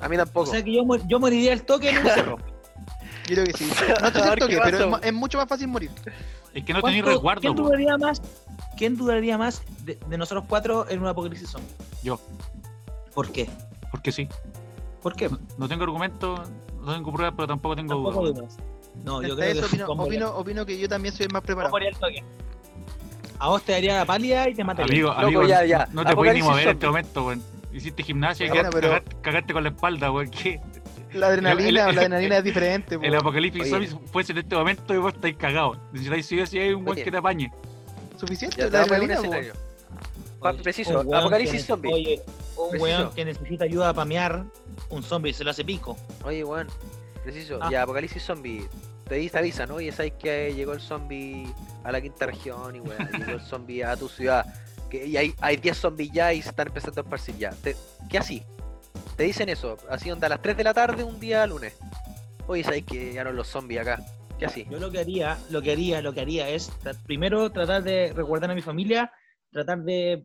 [0.00, 0.50] A mí O tampoco.
[0.50, 2.36] sea que yo, yo moriría al toque en un cerro.
[3.28, 3.68] Yo creo que sí.
[4.02, 5.90] No te A ver siento qué que, pero es, mucho más fácil morir.
[6.54, 8.22] Es que no tenéis ¿Cuánto- resguardo, ¿Quién dudaría más?
[8.76, 11.68] ¿Quién dudaría más de, de nosotros cuatro en un apocalipsis zombie?
[12.04, 12.20] Yo.
[13.14, 13.48] ¿Por qué?
[13.90, 14.28] Porque sí.
[15.06, 15.28] ¿Por qué?
[15.28, 16.40] No, no tengo argumentos,
[16.80, 18.56] no tengo pruebas, pero tampoco tengo Tampoco dudas.
[19.04, 21.76] No, yo creo eso que opino, opino, opino que yo también soy más vos preparado.
[23.38, 24.92] A vos te daría la pálida y te mataría.
[24.92, 25.88] Amigo, Loco, amigo, ya, ya.
[25.92, 27.40] no te puedes ni mover en este momento, weón.
[27.72, 30.28] Hiciste gimnasia y bueno, cagaste, pero- cagaste- cagaste con la espalda, weón.
[30.28, 30.60] ¿Qué?
[31.12, 32.98] La adrenalina, El- el- la adrenalina es diferente.
[33.00, 35.78] El apocalipsis zombie fuese en este momento y vos estáis cagados.
[35.92, 37.52] Necesitáis sí hay un weón que te apañe.
[38.18, 39.20] Suficiente, Ya la adrenalina.
[39.20, 41.92] Oye, preciso, weón apocalipsis zombie.
[41.94, 42.22] Oye,
[42.56, 44.44] un weón que necesita ayuda para mear,
[44.90, 45.96] un zombie se lo hace pico.
[46.24, 46.68] Oye, weón,
[47.22, 47.58] preciso.
[47.60, 47.68] Ah.
[47.70, 48.66] Ya, Apocalipsis Zombie.
[49.08, 49.80] Te dice, avisa, ¿no?
[49.80, 51.46] Y sabes que llegó el zombie
[51.84, 54.44] a la quinta región y weón, llegó el zombie a tu ciudad.
[54.90, 57.50] Que, y hay, hay 10 zombies ya y se están empezando a esparcir ya.
[57.50, 57.76] Te-
[58.08, 58.42] ¿Qué así?
[59.16, 61.76] Te dicen eso, así onda a las 3 de la tarde un día lunes.
[62.48, 64.00] Oye, sabes que llegaron los zombies acá.
[64.38, 64.66] ¿Qué así?
[64.70, 66.70] Yo lo que haría, lo que haría, lo que haría es
[67.06, 69.10] primero tratar de resguardar a mi familia,
[69.50, 70.24] tratar de.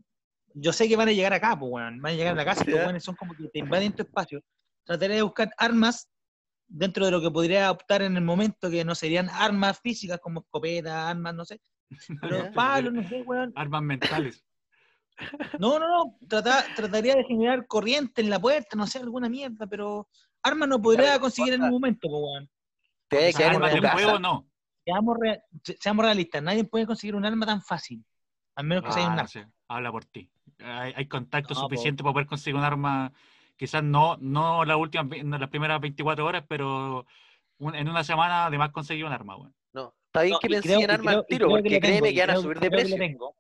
[0.54, 2.02] Yo sé que van a llegar acá, pues, weón.
[2.02, 4.42] Van a llegar a la casa, los weones son como que te invaden tu espacio.
[4.84, 6.10] Trataré de buscar armas
[6.68, 10.42] dentro de lo que podría optar en el momento, que no serían armas físicas como
[10.42, 11.60] escopetas, armas, no sé.
[12.22, 13.52] Pero palos, no sé, weón.
[13.56, 14.44] Armas mentales.
[15.60, 16.18] No, no, no.
[16.28, 20.08] Trata- trataría de generar corriente en la puerta, no sé, alguna mierda, pero
[20.42, 22.50] armas no podría Claro, conseguir en un momento, pues, weón.
[23.08, 23.94] Te debe quedar en Armas tu de casa.
[23.98, 24.48] fuego no.
[24.86, 28.04] Seamos, rea- se- seamos realistas, nadie puede conseguir un arma tan fácil.
[28.56, 30.32] Al menos que sea un Ah, sé, habla por ti.
[30.64, 31.70] Hay, hay contacto No, po.
[31.70, 33.12] suficiente para poder conseguir un arma,
[33.58, 34.64] quizás no, no
[35.06, 37.06] ve- no las primeras 24 horas, pero
[37.60, 39.54] un- en una semana además conseguir un arma, weón.
[39.74, 41.82] No, está bien No, que pensé creo- en arma creo- al tiro, que porque tengo,
[41.82, 43.34] créeme que van a subir de que precio.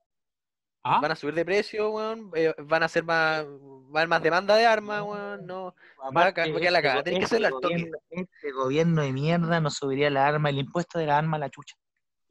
[0.83, 0.99] ¿Ah?
[0.99, 2.31] Van a subir de precio, weón.
[2.35, 3.45] eh, van a ser más.
[3.45, 5.45] Va a haber más demanda de armas, weón.
[5.45, 5.75] No.
[6.15, 7.67] Va a ca- va a quedar la cagada, tenés que este toque.
[7.67, 11.39] gobierno- Este gobierno de mierda nos subiría la arma, el impuesto de la arma a
[11.41, 11.75] la chucha.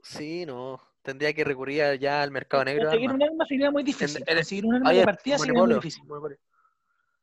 [0.03, 0.81] Sí, no.
[1.03, 4.25] Tendría que recurrir ya al mercado negro de Conseguir un arma sería muy difícil.
[4.25, 6.03] Conseguir un arma de partida sería muy difícil.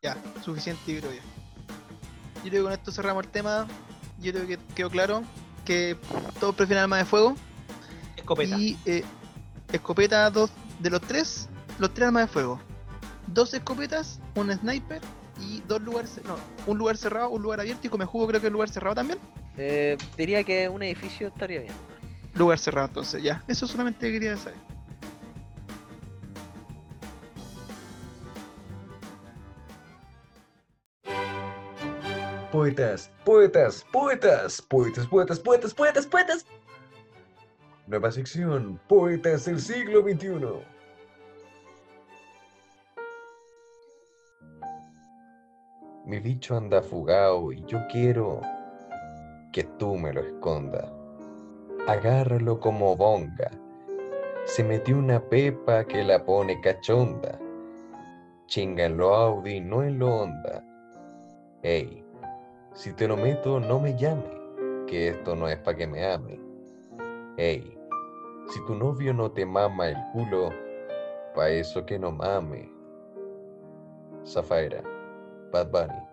[0.02, 1.22] Ya, suficiente, yo creo ya.
[2.44, 3.68] Yo creo que con esto cerramos el tema.
[4.20, 5.24] Yo creo que quedó claro
[5.66, 5.96] que
[6.40, 7.36] todos prefieren armas de fuego.
[8.16, 8.58] Escopeta.
[8.58, 9.04] Y eh,
[9.72, 12.60] escopeta, dos de los tres, los tres armas de fuego.
[13.28, 15.02] dos escopetas, un sniper
[15.40, 18.48] y dos lugares, no, un lugar cerrado, un lugar abierto y come jugo creo que
[18.48, 19.20] es lugar cerrado también.
[19.58, 21.74] Eh, diría que un edificio estaría bien.
[22.38, 23.44] Lugar cerrado entonces, ya.
[23.48, 24.58] Eso solamente quería saber.
[32.52, 36.46] Poetas, poetas, poetas, poetas, poetas, poetas, poetas, poetas.
[37.88, 40.78] Nueva sección, Poetas del siglo XXI.
[46.06, 48.42] Mi bicho anda fugado y yo quiero
[49.52, 50.97] que tú me lo escondas.
[51.88, 53.50] Agárralo como bonga.
[54.44, 57.40] Se metió una pepa que la pone cachonda.
[58.48, 60.66] Chinga en lo Audi, no en lo Honda.
[61.64, 62.04] Ey,
[62.74, 64.30] si te lo meto, no me llame,
[64.86, 66.42] que esto no es pa' que me ame.
[67.38, 67.78] Ey,
[68.50, 70.50] si tu novio no te mama el culo,
[71.36, 72.70] pa' eso que no mame.
[74.26, 74.84] Zafaira,
[75.54, 76.07] Bad Bunny.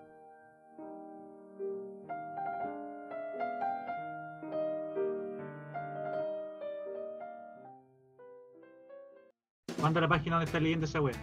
[9.85, 11.15] Manda la página donde está leyendo esa wea.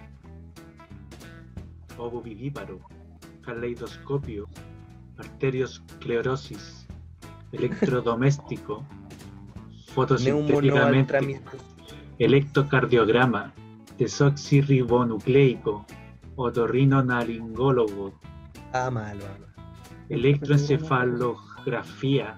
[1.97, 2.79] Ovovivíparo,
[3.41, 4.47] caleidoscopio,
[5.17, 6.85] arteriosclerosis,
[7.53, 8.85] electrodoméstico,
[9.95, 11.17] fotosintéticamente,
[12.19, 13.51] electrocardiograma,
[13.97, 15.83] desoxirribonucleico,
[16.35, 18.13] otorrinolaringólogo,
[18.73, 19.47] Ah, malo, malo.
[20.09, 22.37] electroencefalografía,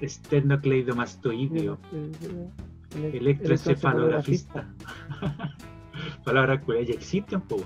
[0.00, 1.76] esternocleidomastoideo,
[3.12, 4.68] electroencefalografista.
[6.24, 7.64] Palabras que ya existen, weón.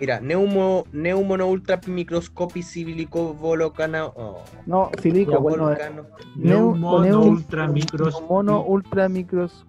[0.00, 4.12] Mira, neumo, neumono ultra microscopi civilico volcano.
[4.14, 5.70] Oh, No, silico, bueno.
[5.70, 6.04] Neu-
[6.36, 8.22] Neumono neu- ultra micros.
[8.28, 9.66] mono ultra micros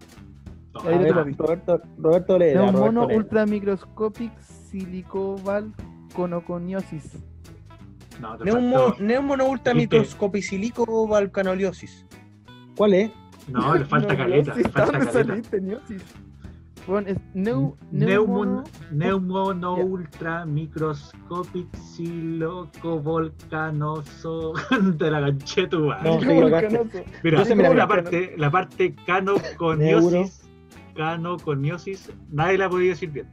[0.76, 1.32] No, papi.
[1.36, 3.18] Roberto, Roberto Leda, Neumono Roberto Leda.
[3.20, 5.74] ultra microscopic silicoval
[6.14, 7.14] conoconiosis.
[8.22, 12.06] no, te Neumo, neumono ultra microscopi silico volcanoliosis.
[12.78, 13.12] ¿Cuál es?
[13.47, 15.58] No, le falta caleta, le falta ¿dónde caleta.
[16.90, 19.84] Bueno, es neu, Neumono, neumono, neumono Ya.
[19.84, 24.54] ultra microscopic siloco volcanoso
[24.98, 26.00] de la ganchetua.
[26.02, 26.18] No.
[26.20, 27.88] Mira, sé, mira, la mira.
[27.88, 30.50] parte, la parte canoconiosis,
[30.96, 33.28] canoconiosis, nadie la ha podido decir bien.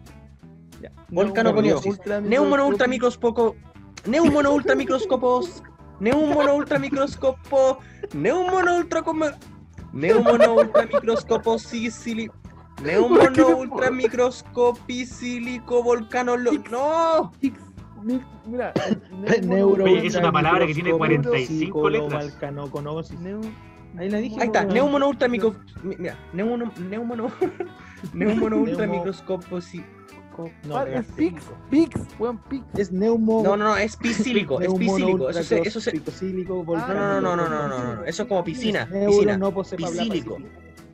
[0.83, 0.93] Ya.
[1.09, 1.99] Volcanoconiosis.
[2.25, 3.57] Neumono ultra microscopo.
[4.05, 5.63] Neumono ultra microscopos.
[5.99, 7.79] Neumono ultra microscopo.
[8.13, 9.03] Neumono ultra.
[9.95, 11.57] Neumono ultra microscopo.
[12.83, 16.53] Neumono, ultra microscopy, silico, volcano, lo...
[16.71, 17.33] ¡No!
[18.47, 18.73] Mira,
[19.43, 22.37] neuro, es una palabra que tiene 45 letras.
[23.99, 24.37] Ahí la dije.
[24.41, 27.33] Ahí está, neumono ultra Mira, neumono, neumono,
[28.13, 29.61] neumono ultra microscopio.
[30.65, 32.65] No, ah, es pix, pix, weón, pix.
[32.77, 33.43] Es neumo.
[33.43, 35.31] No, no, no, es piscílico, es piscílico.
[35.31, 35.93] Eso se, eso se.
[35.95, 39.41] No, no, no, no, no, no, no, eso es como piscina, piscina.
[39.77, 40.39] Piscílico.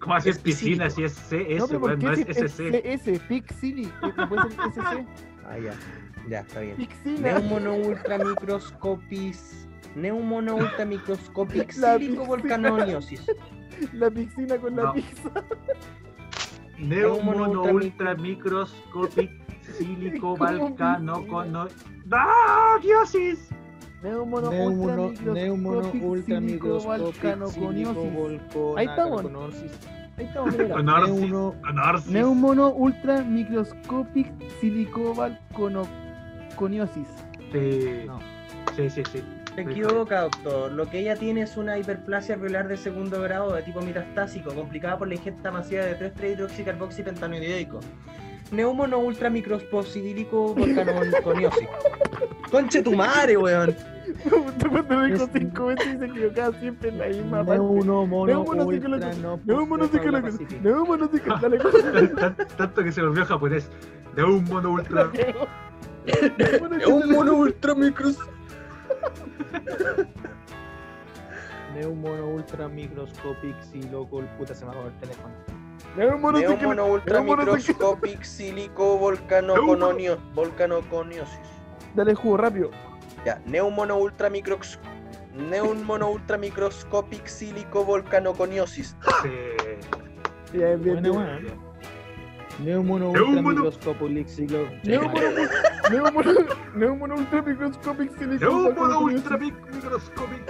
[0.02, 2.00] ¿Cómo haces Es piscina si es CS, No, pero ¿por weón?
[2.00, 2.18] qué No es
[2.52, 2.82] SC.
[2.82, 3.20] CS?
[3.28, 5.06] Pixili, no puede ser SC.
[5.44, 5.74] Ah, ya,
[6.28, 6.76] ya, está bien.
[6.76, 7.32] Pixina.
[7.32, 9.66] Neumono ultra microscopis.
[9.96, 12.26] Neumono ultra microscopic La sílico piscina.
[12.28, 13.26] volcanoniosis.
[13.92, 15.30] La piscina con la pizza.
[16.78, 19.30] Neumono ultra ultra microscopic
[19.78, 21.56] sílico ¿Cómo volcano con.
[22.12, 23.48] ¡Ah, diosis!
[24.02, 28.12] Neumono Neumono, ultra neumono ultra Ahí volcanoconiosis.
[28.76, 29.70] Ahí estamos, Conorsis.
[32.08, 34.28] Neumono ultra microscopic
[34.60, 35.40] silicoval
[36.56, 37.06] coniosis.
[37.52, 38.02] Sí.
[38.06, 38.18] No.
[38.74, 39.22] Sí, sí, sí.
[39.54, 40.72] Se equivoca, doctor.
[40.72, 44.98] Lo que ella tiene es una hiperplasia alveolar de segundo grado de tipo metastásico, complicada
[44.98, 47.78] por la ingesta masiva de 3-3-hidroxicarboxipentanoideico.
[48.50, 51.68] Neumono ultra microsposidílico volcanoconiosis.
[52.52, 53.74] Conche tu madre, weón.
[54.28, 57.60] Cuando me este- dijo cinco veces y se equivocaba siempre en la misma parte.
[57.60, 58.44] uno mono
[62.56, 63.68] Tanto que se volvió japonés.
[64.14, 65.06] De un mono ultra.
[65.08, 65.34] De
[66.86, 68.18] un mono ultra micros.
[71.74, 75.32] De un mono ultra microscopic y loco el puta se me acabó el teléfono.
[75.96, 81.61] Neumono ultra microscopic silico volcano cononio volcano coniosis.
[81.94, 82.70] Dale jugo rápido.
[83.24, 84.78] Ya, neumono ultra microx...
[85.34, 88.94] Neumono ultra ultramicroscopic silico volcanoconiosis.
[89.22, 89.30] Sí.
[90.52, 91.42] Bien, bien, bueno, bien.
[91.42, 91.72] bien.
[92.58, 94.68] Neumono ultramicroscopic silico.
[94.84, 95.14] Neumono
[97.14, 98.44] ultramicroscopic silico.
[98.44, 100.42] Neumono ultramicroscopic.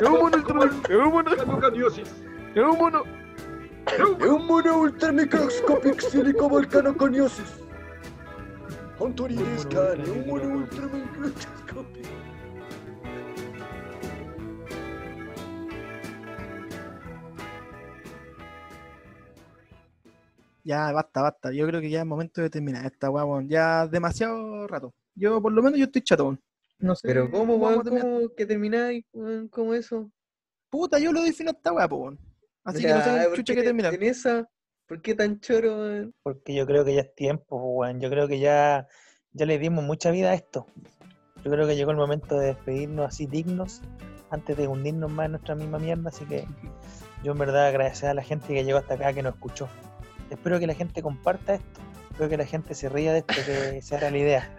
[0.00, 2.06] Neumono ultramicroscopic.
[2.54, 3.04] Neumono.
[4.18, 7.64] Neumono ultramicroscopic silico volcanoconiosis.
[8.99, 12.05] 本当にですか日本語のウルトラマングッドスコーピー
[20.63, 21.51] Ya, basta, basta.
[21.51, 23.47] Yo creo que ya es momento de terminar esta weá, weón.
[23.47, 24.93] Ya demasiado rato.
[25.13, 26.41] Yo, por lo menos, yo estoy chato, weón.
[26.79, 27.07] No sé.
[27.07, 27.83] Pero ¿cómo, vamos a weón?
[27.83, 28.03] terminar.
[28.07, 29.47] ¿Cómo que termináis, weón?
[29.49, 30.11] ¿Cómo eso?
[30.69, 32.19] Puta, yo lo defino a esta weá, po, weón.
[32.63, 33.93] Así que no sé Ya, qué ¿por chucha qué que terminar.
[33.93, 34.49] en esa?
[34.90, 36.14] ¿Por qué tan choro, weón?
[36.24, 38.00] Porque yo creo que ya es tiempo, pues, weón.
[38.00, 38.88] Yo creo que ya,
[39.32, 40.66] ya le dimos mucha vida a esto.
[41.44, 43.82] Yo creo que llegó el momento de despedirnos así dignos,
[44.30, 46.08] antes de hundirnos más en nuestra misma mierda.
[46.08, 46.44] Así que
[47.22, 49.68] yo en verdad agradecer a la gente que llegó hasta acá, que nos escuchó.
[50.28, 51.80] Espero que la gente comparta esto.
[52.10, 54.50] Espero que la gente se ría de esto, que se haga la idea.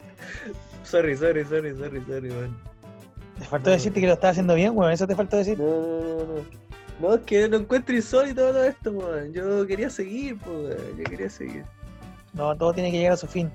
[0.86, 2.58] Sorry, sorry, sorry, sorry, sorry, weón.
[3.38, 4.94] Te faltó decirte que lo estás haciendo bien, weón.
[4.94, 5.60] Eso te faltó decir.
[5.60, 6.61] No, no, no, no.
[7.02, 9.34] No, es que lo encuentro insólito todo esto, weón.
[9.34, 10.98] Yo quería seguir, pues, weón.
[10.98, 11.66] Yo quería seguir.
[12.34, 13.52] No, todo tiene que llegar a su fin.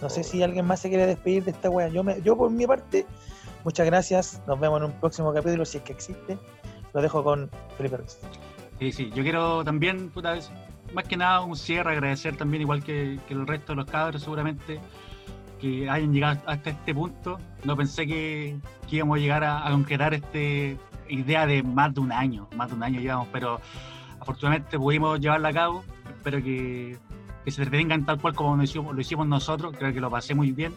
[0.00, 1.88] No sé si alguien más se quiere despedir de esta weá.
[1.88, 3.06] Yo, me, yo por mi parte,
[3.62, 4.42] muchas gracias.
[4.48, 6.36] Nos vemos en un próximo capítulo, si es que existe.
[6.92, 8.18] Lo dejo con Felipe Ruiz.
[8.80, 10.50] Sí, sí, yo quiero también, puta vez,
[10.92, 14.22] más que nada un cierre, agradecer también, igual que, que el resto de los cabros,
[14.22, 14.80] seguramente,
[15.60, 17.38] que hayan llegado hasta este punto.
[17.62, 18.56] No pensé que,
[18.90, 20.38] que íbamos a llegar a, a concretar esta
[21.12, 23.60] idea de más de un año, más de un año llevamos, pero
[24.20, 25.84] afortunadamente pudimos llevarla a cabo.
[26.08, 26.98] Espero que,
[27.44, 30.34] que se detengan tal cual como lo hicimos, lo hicimos nosotros, creo que lo pasé
[30.34, 30.74] muy bien.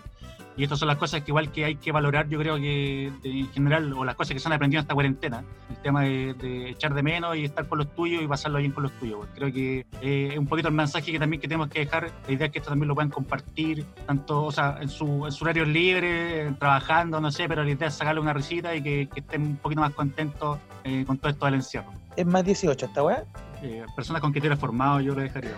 [0.57, 3.51] Y estas son las cosas que igual que hay que valorar, yo creo que en
[3.51, 6.69] general, o las cosas que se han aprendido en esta cuarentena, el tema de, de
[6.69, 9.17] echar de menos y estar con los tuyos y pasarlo bien con los tuyos.
[9.19, 9.29] pues.
[9.35, 12.33] Creo que eh, es un poquito el mensaje que también que tenemos que dejar, la
[12.33, 15.43] idea es que esto también lo puedan compartir, tanto, o sea, en su, en su
[15.43, 19.19] horario libre, trabajando, no sé, pero la idea es sacarle una risita y que, que
[19.19, 21.91] estén un poquito más contentos eh, con todo esto del encierro.
[22.15, 23.23] Es más 18 esta weá.
[23.61, 25.51] Eh, personas con eres formado, yo lo dejaría.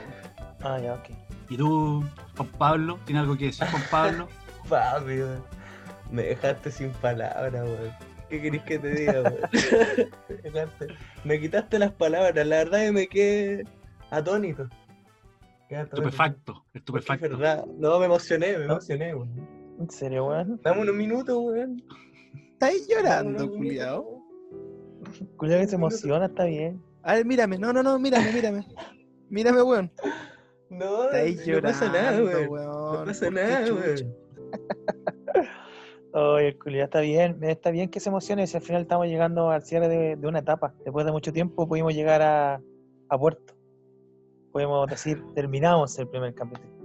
[0.63, 1.09] Ah, ya, ok.
[1.49, 2.03] ¿Y tú,
[2.35, 2.99] Juan Pablo?
[3.05, 4.27] ¿Tienes algo que decir, Juan Pablo?
[4.69, 5.43] Papi, weón.
[6.11, 7.91] Me dejaste sin palabras, weón.
[8.29, 10.69] ¿Qué querés que te diga, weón?
[11.23, 13.63] Me quitaste las palabras, la verdad que me quedé
[14.11, 14.67] atónito.
[15.69, 16.07] Quedé atónito.
[16.07, 17.29] Estupefacto, Es estupefacto.
[17.29, 17.65] verdad.
[17.77, 19.47] No, me emocioné, me emocioné, weón.
[19.79, 20.59] ¿En serio, weón?
[20.63, 21.83] Dame unos minutos, weón.
[22.53, 24.23] ¿Estáis llorando, culiao?
[25.37, 26.81] Cuidado que se emociona, está bien.
[27.03, 27.57] A ver, mírame.
[27.57, 28.65] No, no, no, mírame, mírame.
[29.29, 29.91] Mírame, weón.
[30.69, 32.49] No, Estáis no pasa nada, llorando, weón.
[32.49, 32.99] weón.
[32.99, 33.81] No pasa ¿Por qué nada, chucha?
[33.85, 34.26] weón.
[36.13, 39.51] Oye, el culiao está bien, está bien que se emocione si al final estamos llegando
[39.51, 40.73] al cierre de, de una etapa.
[40.83, 42.61] Después de mucho tiempo pudimos llegar a,
[43.09, 43.53] a puerto.
[44.51, 46.75] Podemos decir, terminamos el primer capítulo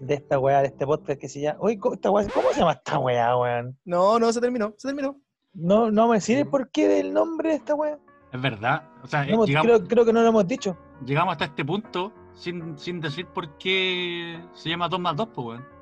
[0.00, 1.58] de esta weá, de este podcast que se llama.
[1.60, 3.76] Oye, ¿cómo, esta weá- ¿cómo se llama esta weá, weón?
[3.84, 5.20] No, no, se terminó, se terminó.
[5.52, 7.98] No, no me decís el porqué del nombre de esta weá.
[8.32, 8.84] Es verdad.
[9.02, 10.78] O sea, No hemos- llegamos, creo, creo que no lo hemos dicho.
[11.04, 15.46] llegamos hasta este punto sin, sin decir por qué se llama 2 más 2, pues,
[15.48, 15.79] weón.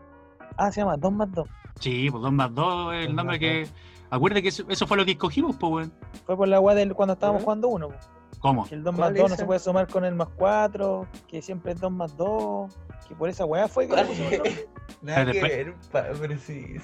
[0.58, 1.48] Ah, se llama 2 más 2.
[1.80, 3.68] Sí, pues 2 más 2 es el nombre más que.
[4.10, 5.92] Acuérdate que eso, eso fue lo que escogimos, pues, weón.
[6.26, 7.44] Fue por la weá del cuando estábamos ¿Eh?
[7.44, 7.88] jugando uno.
[7.88, 7.94] po.
[8.40, 8.66] ¿Cómo?
[8.66, 11.42] Que el 2 ¿Cuál más 2 no se puede sumar con el más 4, que
[11.42, 12.76] siempre es 2 más 2,
[13.08, 14.68] que por esa weá fue que.
[15.02, 16.76] Nada que ver, pero sí.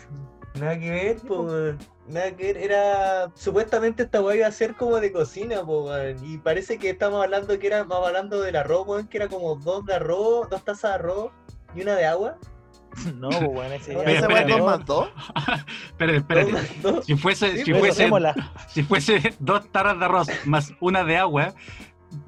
[0.55, 1.49] Nada que ver, po.
[2.07, 2.57] Nada que ver.
[2.59, 3.33] Era.
[3.35, 6.16] Supuestamente esta weá iba a ser como de cocina, po, weón.
[6.25, 7.81] Y parece que estamos hablando que era.
[7.81, 11.33] Estamos hablando del arroz, weón, que era como dos de arroz, dos tazas de arroz
[11.75, 12.37] y una de agua.
[13.17, 14.51] No, pues weón, ese ya Espera, ¿Esa es weá es espérate.
[14.51, 14.79] dos peor.
[14.79, 15.09] más dos?
[15.87, 17.03] Espérate, espérate.
[17.05, 18.35] Si fuese, Sí, si pues, fuese,
[18.69, 21.55] si fuese dos taras de arroz más una de agua,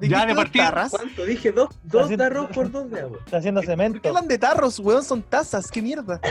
[0.00, 0.64] ¿De ya de partida.
[0.64, 0.90] tarras?
[0.90, 1.24] ¿Cuánto?
[1.24, 3.18] Dije dos, dos de arroz por dos de agua.
[3.24, 4.08] Está haciendo ¿Por qué cemento.
[4.08, 5.04] hablan de tarros, weón?
[5.04, 6.20] Son tazas, qué mierda.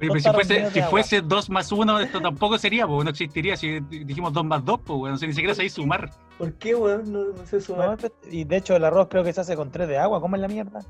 [0.00, 3.10] Oye, pero Dos si fuese, si fuese 2 más 1, esto tampoco sería, pues no
[3.10, 3.56] existiría.
[3.56, 6.08] Si dijimos 2 más 2, pues, weón, no sé, ni siquiera sabéis sumar.
[6.38, 7.12] ¿Por qué, weón?
[7.12, 7.90] No, no sé sumar.
[7.90, 10.20] No, pe- y de hecho el arroz creo que se hace con 3 de agua,
[10.20, 10.80] ¿cómo es la mierda?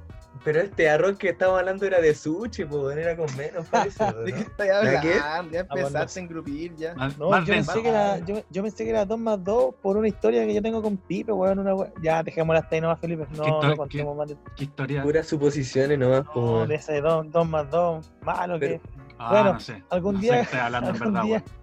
[0.45, 2.99] Pero este arroz que estamos hablando era de sushi, po, weón.
[2.99, 4.47] Era con menos, parece, weón, ¿De qué ¿no?
[4.47, 5.15] estáis ¿Ya qué?
[5.15, 5.53] hablando?
[5.53, 6.95] Ya Ah, empezaste a engrupir ya.
[6.95, 9.97] No, más yo pensé, que era, yo, yo pensé que era 2 más 2 por
[9.97, 11.59] una historia que yo tengo con Pipe, weón.
[11.61, 13.27] Una we- Ya, dejémosla hasta ahí nomás, Felipe.
[13.35, 15.03] No, ¿Qué no contemos más de, Qué historia.
[15.03, 16.69] Puras suposiciones nomás, po, no, weón.
[16.69, 18.13] de ese 2 más 2.
[18.23, 18.99] Malo Pero- que.
[19.21, 19.83] Ah, bueno, no sé.
[19.91, 21.58] algún no sé día- hablando en algún verdad, día, weón.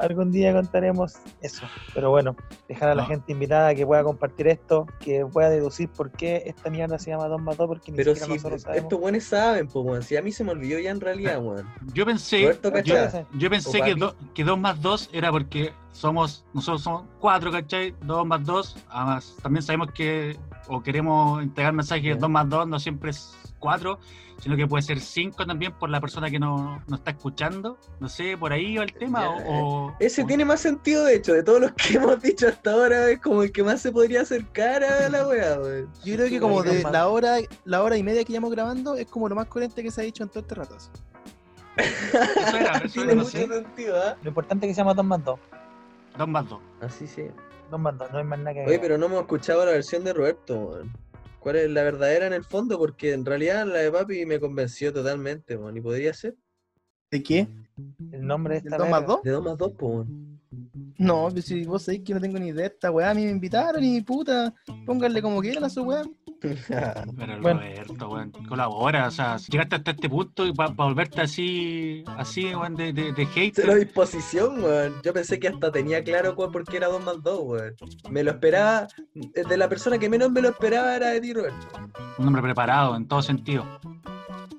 [0.00, 1.66] Algún día contaremos eso.
[1.94, 2.34] Pero bueno,
[2.68, 3.08] dejar a la No.
[3.08, 7.26] gente invitada que pueda compartir esto, que pueda deducir por qué esta mierda se llama
[7.28, 8.82] 2 más 2, porque ni Pero siquiera si nosotros sabemos.
[8.84, 10.02] estos buenos saben, pues, weón.
[10.02, 11.66] Si a mí se me olvidó ya en realidad, weón.
[11.94, 12.40] Yo pensé,
[13.34, 17.94] yo, pensé que, do- que 2 más 2 era porque somos, nosotros somos 4, ¿cachai?
[18.02, 18.76] 2 más 2.
[18.88, 20.38] Además, también sabemos que,
[20.68, 22.16] o queremos entregar mensajes que Ya.
[22.16, 24.00] 2 más 2 no siempre es cuatro,
[24.40, 27.78] sino que puede ser cinco también por la persona que no, no está escuchando.
[28.00, 29.20] No sé, por ahí va el tema.
[29.20, 32.20] Ya, o, o- Ese o- tiene más sentido, de hecho, de todos los que hemos
[32.20, 35.56] dicho hasta ahora, es como el que más se podría acercar a la weá.
[36.04, 39.06] Yo creo que como de la hora, la hora y media que llevamos grabando es
[39.06, 40.76] como lo más coherente que se ha dicho en todo este rato.
[41.76, 44.16] Eso era, eso Tiene era, mucho sentido, ¿ah?
[44.22, 45.38] Lo importante es que se llama 2 más 2.
[46.18, 46.60] Dos más dos.
[46.80, 47.22] Así sí.
[47.70, 50.02] 2 más 2, no hay más nada que Oye, pero no hemos escuchado la versión
[50.02, 50.92] de Roberto, weón.
[51.40, 52.78] ¿Cuál es la verdadera en el fondo?
[52.78, 55.58] Porque en realidad la de papi me convenció totalmente.
[55.74, 56.36] ¿Y podría ser?
[57.10, 57.48] ¿De qué?
[58.12, 59.14] El nombre de ¿Del esta 2 más verga.
[59.14, 59.22] 2?
[59.22, 60.06] De 2 más 2, pues.
[60.98, 63.30] No, si vos sabéis que no tengo ni idea de esta weá, a mí me
[63.30, 66.02] invitaron y puta, pónganle como quieran a su weá.
[66.40, 66.54] Pero
[67.34, 67.60] el Bueno.
[67.60, 72.74] Roberto, weón, colabora, o sea, llegaste hasta este punto y para volverte así, así, weón,
[72.76, 73.64] de, de, de hater.
[73.66, 74.94] Cero disposición, weón.
[75.02, 77.74] Yo pensé que hasta tenía claro cuál porque era 2 más 2, weón.
[78.10, 78.88] Me lo esperaba.
[79.14, 81.66] De la persona que menos me lo esperaba era de ti, Roberto.
[82.18, 83.64] Un hombre preparado en todo sentido.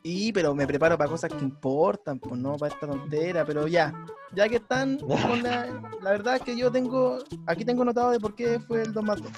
[0.03, 3.93] Y pero me preparo para cosas que importan, pues no para esta tontera, pero ya,
[4.33, 5.67] ya que están con la,
[6.01, 9.03] la verdad es que yo tengo, aquí tengo notado de por qué fue el 2
[9.03, 9.31] más 2.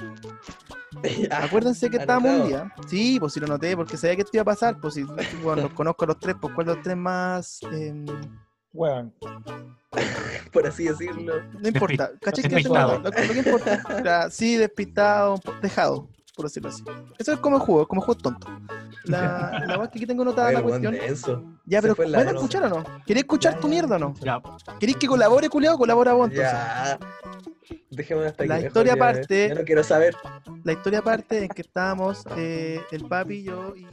[1.31, 2.73] Acuérdense que estábamos un día.
[2.87, 4.77] Sí, pues si lo noté, porque sabía que esto iba a pasar.
[4.79, 7.59] Pues si bueno, los conozco a los tres, pues cuál de los tres más.
[7.71, 8.05] em,
[8.73, 9.13] Weón.
[10.51, 11.33] Por así decirlo.
[11.59, 12.11] no importa.
[12.21, 12.99] Eso despistado.
[12.99, 13.83] no- lo, lo que importa.
[13.99, 16.83] O sea, sí, despistado, dejado, por decirlo así.
[17.17, 18.47] Eso es como juego, como juego tonto.
[19.05, 20.95] La, la que aquí tengo notada Oye, la cuestión.
[21.65, 22.45] Ya, pero fue en la ¿van a broma.
[22.45, 22.83] escuchar o no?
[23.05, 24.13] ¿Queréis escuchar Ya, tu mierda o no?
[24.21, 24.41] Ya,
[24.79, 25.77] ¿Queréis que colabore, culiao?
[25.77, 26.51] Colabora vos entonces.
[26.53, 26.99] Ya.
[27.91, 28.49] Dejémonos hasta aquí.
[28.49, 28.99] La mejor, historia ya, eh.
[29.01, 30.15] aparte- Ya no quiero saber.
[30.63, 33.87] La historia parte en que estábamos eh, el papi y yo y.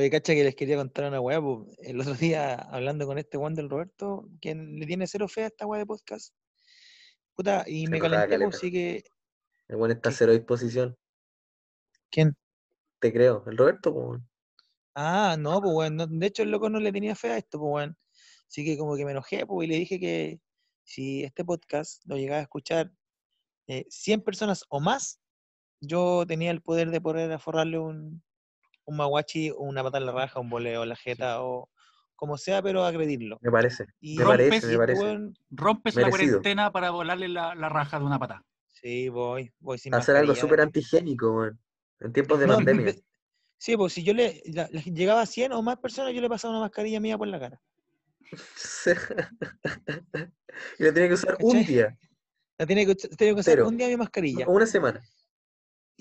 [0.00, 1.42] Oye, cacha que les quería contar una weá,
[1.82, 5.46] el otro día hablando con este Juan del Roberto, quien le tiene cero fe a
[5.48, 6.34] esta weá de podcast.
[7.34, 9.04] Puta, y Se me calenté, pues sí que.
[9.68, 10.16] El weón está ¿Qué?
[10.16, 10.96] cero disposición.
[12.10, 12.34] ¿Quién?
[12.98, 13.44] Te creo.
[13.46, 14.22] El Roberto, pues.
[14.94, 15.96] Ah, no, pues weón.
[15.96, 17.98] no- de hecho, el loco no le tenía fe a esto, pues weón.
[18.48, 20.40] Así que como que me enojé, pues, y le dije que
[20.82, 22.90] si este podcast lo llegaba a escuchar
[23.66, 25.20] eh, 100 personas o más,
[25.82, 28.22] yo tenía el poder de poder aforrarle un,
[28.84, 31.70] un maguachi una pata en la raja, un voleo en la jeta o
[32.16, 33.38] como sea, pero agredirlo.
[33.40, 33.86] Me parece.
[34.00, 35.18] Y Me rompes parece, me parece.
[35.50, 38.44] rompes la cuarentena para volarle la, la raja de una pata.
[38.68, 41.60] Sí, voy, voy sin Hacer algo súper antigénico, weón.
[42.00, 42.86] En tiempos de No, pandemia.
[42.86, 43.02] de-
[43.58, 46.28] Sí, pues si yo le, la- la- llegaba a 100 o más personas, yo le
[46.30, 47.60] pasaba una mascarilla mía por la cara.
[50.78, 51.96] y lo tiene que usar un día.
[52.58, 54.46] La tenía que, tenía que usar Pero, un día mi mascarilla.
[54.48, 55.02] una semana.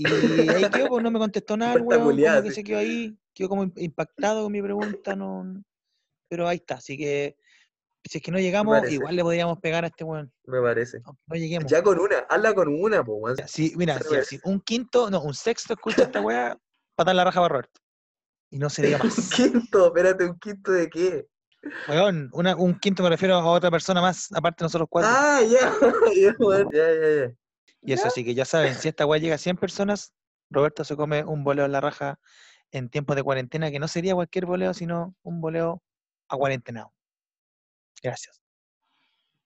[0.01, 2.55] Y ahí quedó, pues no me contestó nada, weón, como que sí.
[2.55, 5.61] se quedó ahí, quedó como im- impactado con mi pregunta, no,
[6.29, 7.35] pero ahí está, así que
[8.05, 11.01] si es que no llegamos, igual le podríamos pegar a este weón, Me parece.
[11.27, 11.69] no lleguemos.
[11.69, 12.19] Ya con una.
[12.29, 13.37] Hazla con una, pues, weón.
[13.47, 16.57] Si, mira, si, un quinto, no, un sexto escucha esta weá,
[16.95, 17.81] patar la raja para Roberto.
[18.51, 19.31] Y no se diga Un más.
[19.31, 21.27] quinto, espérate, ¿un quinto de qué?
[21.89, 25.11] Weón, una, un quinto me refiero a otra persona más, aparte de nosotros cuatro.
[25.13, 25.73] Ah, ya,
[26.71, 27.33] ya, ya, ya.
[27.81, 30.13] Y eso sí que ya saben, si esta weá llega a 100 personas,
[30.49, 32.19] Roberto se come un boleo en la raja
[32.71, 35.81] en tiempos de cuarentena, que no sería cualquier boleo, sino un boleo
[36.27, 36.93] a cuarentenado.
[38.03, 38.41] Gracias.